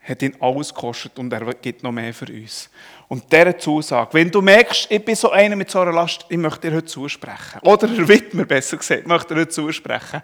hat 0.00 0.22
ihn 0.22 0.36
alles 0.40 0.72
gekostet 0.72 1.18
und 1.18 1.32
er 1.32 1.52
gibt 1.54 1.82
noch 1.82 1.90
mehr 1.90 2.14
für 2.14 2.32
uns. 2.32 2.70
Und 3.08 3.30
dieser 3.32 3.58
Zusage, 3.58 4.14
wenn 4.14 4.30
du 4.30 4.40
merkst, 4.40 4.86
ich 4.90 5.04
bin 5.04 5.16
so 5.16 5.30
einer 5.30 5.56
mit 5.56 5.70
so 5.70 5.80
einer 5.80 5.92
Last, 5.92 6.26
ich 6.28 6.36
möchte 6.36 6.68
dir 6.70 6.76
heute 6.76 6.86
zusprechen. 6.86 7.60
Oder 7.62 7.88
er 7.88 8.06
wird 8.06 8.32
mir 8.34 8.46
besser 8.46 8.76
gesagt, 8.76 9.06
möchte 9.06 9.34
dir 9.34 9.40
heute 9.40 9.50
zusprechen. 9.50 10.22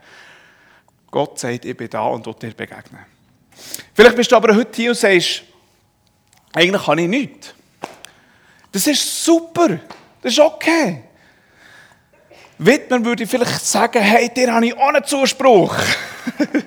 Gott 1.10 1.38
sagt, 1.38 1.64
ich 1.64 1.76
bin 1.76 1.90
da 1.90 2.06
und 2.06 2.24
will 2.24 2.34
dir 2.34 2.54
begegnen. 2.54 3.04
Vielleicht 3.94 4.16
bist 4.16 4.30
du 4.30 4.36
aber 4.36 4.54
heute 4.54 4.70
hier 4.74 4.90
und 4.90 4.96
sagst, 4.96 5.42
eigentlich 6.52 6.84
kann 6.84 6.98
ich 6.98 7.08
nichts. 7.08 7.54
Das 8.72 8.86
ist 8.86 9.24
super. 9.24 9.78
Das 10.22 10.32
ist 10.32 10.40
okay. 10.40 11.04
Widmer 12.56 13.04
würde 13.04 13.26
vielleicht 13.26 13.64
sagen, 13.66 14.00
hey, 14.02 14.30
dir 14.32 14.50
habe 14.52 14.66
ich 14.66 14.76
einen 14.76 15.04
Zuspruch. 15.04 15.76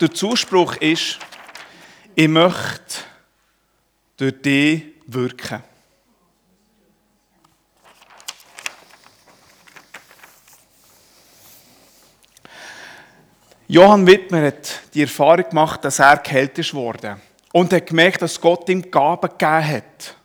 Der 0.00 0.12
Zuspruch 0.12 0.76
ist, 0.76 1.18
ich 2.14 2.28
möchte 2.28 3.02
durch 4.16 4.40
dich 4.42 4.82
wirken. 5.06 5.62
Johann 13.66 14.06
Wittmer 14.06 14.46
hat 14.46 14.80
die 14.94 15.02
Erfahrung 15.02 15.48
gemacht, 15.48 15.84
dass 15.84 15.98
er 15.98 16.16
geheilt 16.16 16.72
worden 16.72 17.27
und 17.52 17.72
hat 17.72 17.86
gemerkt, 17.86 18.22
dass 18.22 18.40
Gott 18.40 18.68
ihm 18.68 18.90
Gaben 18.90 19.30
gegeben 19.30 19.68
hat. 19.68 20.16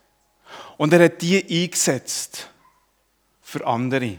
Und 0.78 0.94
er 0.94 1.06
hat 1.06 1.22
die 1.22 1.64
eingesetzt 1.64 2.50
für 3.42 3.66
andere. 3.66 4.18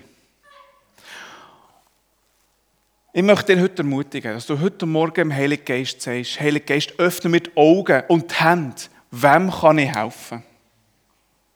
Ich 3.12 3.22
möchte 3.22 3.54
dich 3.54 3.62
heute 3.62 3.82
ermutigen, 3.82 4.32
dass 4.32 4.46
du 4.46 4.58
heute 4.58 4.86
Morgen 4.86 5.20
im 5.20 5.32
Heiligen 5.32 5.64
Geist 5.64 6.02
sagst, 6.02 6.40
Heiliger 6.40 6.66
Geist, 6.66 6.98
öffne 6.98 7.30
mir 7.30 7.40
die 7.40 7.56
Augen 7.56 8.02
und 8.08 8.30
die 8.30 8.34
Hände. 8.34 8.82
Wem 9.10 9.52
kann 9.52 9.78
ich 9.78 9.94
helfen? 9.94 10.42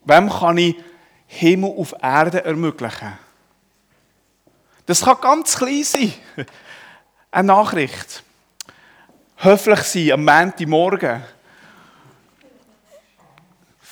Wem 0.04 0.30
kann 0.30 0.58
ich 0.58 0.76
Himmel 1.26 1.74
auf 1.76 1.94
Erde 2.00 2.44
ermöglichen? 2.44 3.18
Das 4.87 5.04
kann 5.04 5.20
ganz 5.20 5.56
klein 5.56 5.82
sein. 5.82 6.12
Eine 7.30 7.48
Nachricht. 7.48 8.22
Höflich 9.37 9.80
sein 9.80 10.12
am 10.12 10.24
Montagmorgen. 10.24 11.22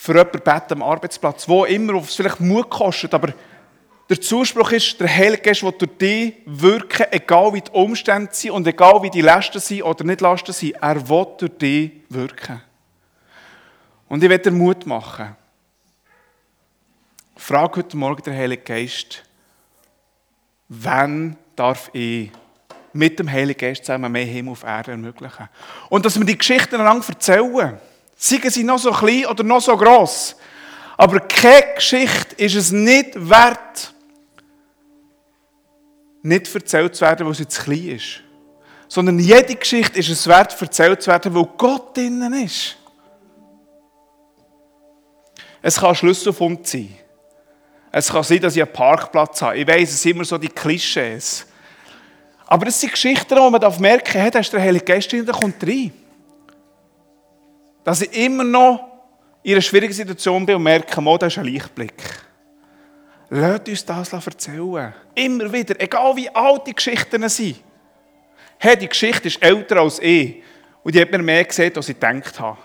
Für 0.06 0.12
jemanden 0.12 0.40
beten 0.40 0.72
am 0.74 0.82
Arbeitsplatz. 0.84 1.48
Wo 1.48 1.64
immer, 1.64 1.94
wo 1.94 1.98
es 1.98 2.14
vielleicht 2.14 2.38
Mut 2.38 2.70
kostet, 2.70 3.12
aber 3.12 3.34
der 4.08 4.20
Zuspruch 4.20 4.70
ist, 4.70 5.00
der 5.00 5.12
Heilige 5.12 5.42
Geist 5.42 5.64
will 5.64 5.72
durch 5.72 5.98
dich 5.98 6.34
wirken, 6.46 7.06
egal 7.10 7.52
wie 7.54 7.60
die 7.60 7.72
Umstände 7.72 8.28
sind 8.30 8.52
und 8.52 8.64
egal 8.68 9.02
wie 9.02 9.10
die 9.10 9.20
Lasten 9.20 9.58
sind 9.58 9.82
oder 9.82 10.04
nicht 10.04 10.20
Lasten 10.20 10.52
sind. 10.52 10.76
Er 10.80 11.08
will 11.08 11.26
durch 11.38 11.58
dich 11.58 11.90
wirken. 12.08 12.62
Und 14.08 14.22
ich 14.22 14.30
werde 14.30 14.48
dir 14.48 14.56
Mut 14.56 14.86
machen. 14.86 15.34
Frag 17.34 17.76
heute 17.76 17.96
Morgen 17.96 18.22
der 18.22 18.36
Heilige 18.36 18.62
Geist, 18.62 19.24
wann 20.68 21.36
darf 21.56 21.90
ich 21.92 22.30
mit 22.92 23.18
dem 23.18 23.28
Heiligen 23.28 23.58
Geist 23.58 23.84
zusammen 23.84 24.12
mehr 24.12 24.24
Himmel 24.24 24.52
auf 24.52 24.62
Erde 24.62 24.92
ermöglichen? 24.92 25.48
Und 25.88 26.06
dass 26.06 26.16
wir 26.16 26.24
die 26.24 26.38
Geschichten 26.38 26.76
lang 26.76 27.02
erzählen. 27.08 27.80
Seien 28.16 28.50
sie 28.50 28.64
noch 28.64 28.78
so 28.78 28.90
klein 28.90 29.26
oder 29.26 29.44
noch 29.44 29.60
so 29.60 29.76
gross. 29.76 30.36
Aber 30.96 31.20
keine 31.20 31.74
Geschichte 31.74 32.34
ist 32.36 32.54
es 32.54 32.72
nicht 32.72 33.10
wert, 33.14 33.92
nicht 36.22 36.52
erzählt 36.52 36.94
zu 36.94 37.02
werden, 37.02 37.26
weil 37.26 37.34
sie 37.34 37.46
zu 37.46 37.62
klein 37.62 37.88
ist. 37.90 38.22
Sondern 38.88 39.18
jede 39.18 39.54
Geschichte 39.54 39.98
ist 39.98 40.08
es 40.08 40.26
wert, 40.26 40.60
erzählt 40.60 41.02
zu 41.02 41.10
werden, 41.10 41.34
weil 41.34 41.48
Gott 41.56 41.96
drinnen 41.96 42.32
ist. 42.44 42.76
Es 45.60 45.78
kann 45.78 45.94
Schlüsselfund 45.94 46.66
sein. 46.66 46.94
Es 47.92 48.08
kann 48.08 48.22
sein, 48.22 48.40
dass 48.40 48.56
ich 48.56 48.62
einen 48.62 48.72
Parkplatz 48.72 49.42
habe. 49.42 49.58
Ich 49.58 49.66
weiss, 49.66 49.90
es 49.90 50.02
sind 50.02 50.12
immer 50.12 50.24
so 50.24 50.38
die 50.38 50.48
Klischees. 50.48 51.46
Aber 52.46 52.66
es 52.66 52.80
sind 52.80 52.92
Geschichten, 52.92 53.36
wo 53.36 53.50
man 53.50 53.60
merken 53.80 54.12
darf, 54.12 54.22
hey, 54.22 54.30
da 54.30 54.38
ist 54.38 54.52
der 54.52 54.60
Heilige 54.60 54.84
Geist 54.84 55.10
drin, 55.10 55.26
der 55.26 55.34
kommt 55.34 55.62
rein. 55.62 55.92
Dass 57.86 58.02
ich 58.02 58.12
immer 58.16 58.42
noch 58.42 58.84
in 59.44 59.52
einer 59.52 59.62
schwierigen 59.62 59.92
Situation 59.92 60.44
bin 60.44 60.56
und 60.56 60.64
merke, 60.64 61.00
oh, 61.00 61.16
da 61.16 61.28
ist 61.28 61.38
ein 61.38 61.44
Lichtblick. 61.44 62.02
Lasst 63.28 63.68
uns 63.68 63.84
das 63.84 64.12
erzählen. 64.12 64.92
Immer 65.14 65.52
wieder, 65.52 65.80
egal 65.80 66.16
wie 66.16 66.28
alt 66.28 66.66
die 66.66 66.74
Geschichten 66.74 67.28
sind. 67.28 67.62
Hey, 68.58 68.76
die 68.76 68.88
Geschichte 68.88 69.28
ist 69.28 69.40
älter 69.40 69.76
als 69.76 70.00
ich. 70.00 70.42
Und 70.82 70.96
die 70.96 71.00
hat 71.00 71.12
mir 71.12 71.22
mehr 71.22 71.44
gesehen, 71.44 71.76
als 71.76 71.88
ich 71.88 71.94
gedacht 71.94 72.40
habe. 72.40 72.58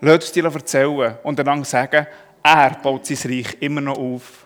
Lasst 0.00 0.22
uns 0.22 0.32
dir 0.32 0.44
erzählen 0.44 1.18
und 1.22 1.38
dann 1.38 1.62
sagen, 1.62 2.04
er 2.42 2.70
baut 2.82 3.06
sein 3.06 3.30
Reich 3.30 3.58
immer 3.60 3.80
noch 3.80 3.96
auf. 3.96 4.44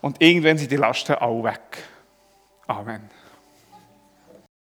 Und 0.00 0.22
irgendwann 0.22 0.58
sind 0.58 0.70
die 0.70 0.76
Lasten 0.76 1.14
alle 1.14 1.42
weg. 1.42 1.78
Amen. 2.68 3.17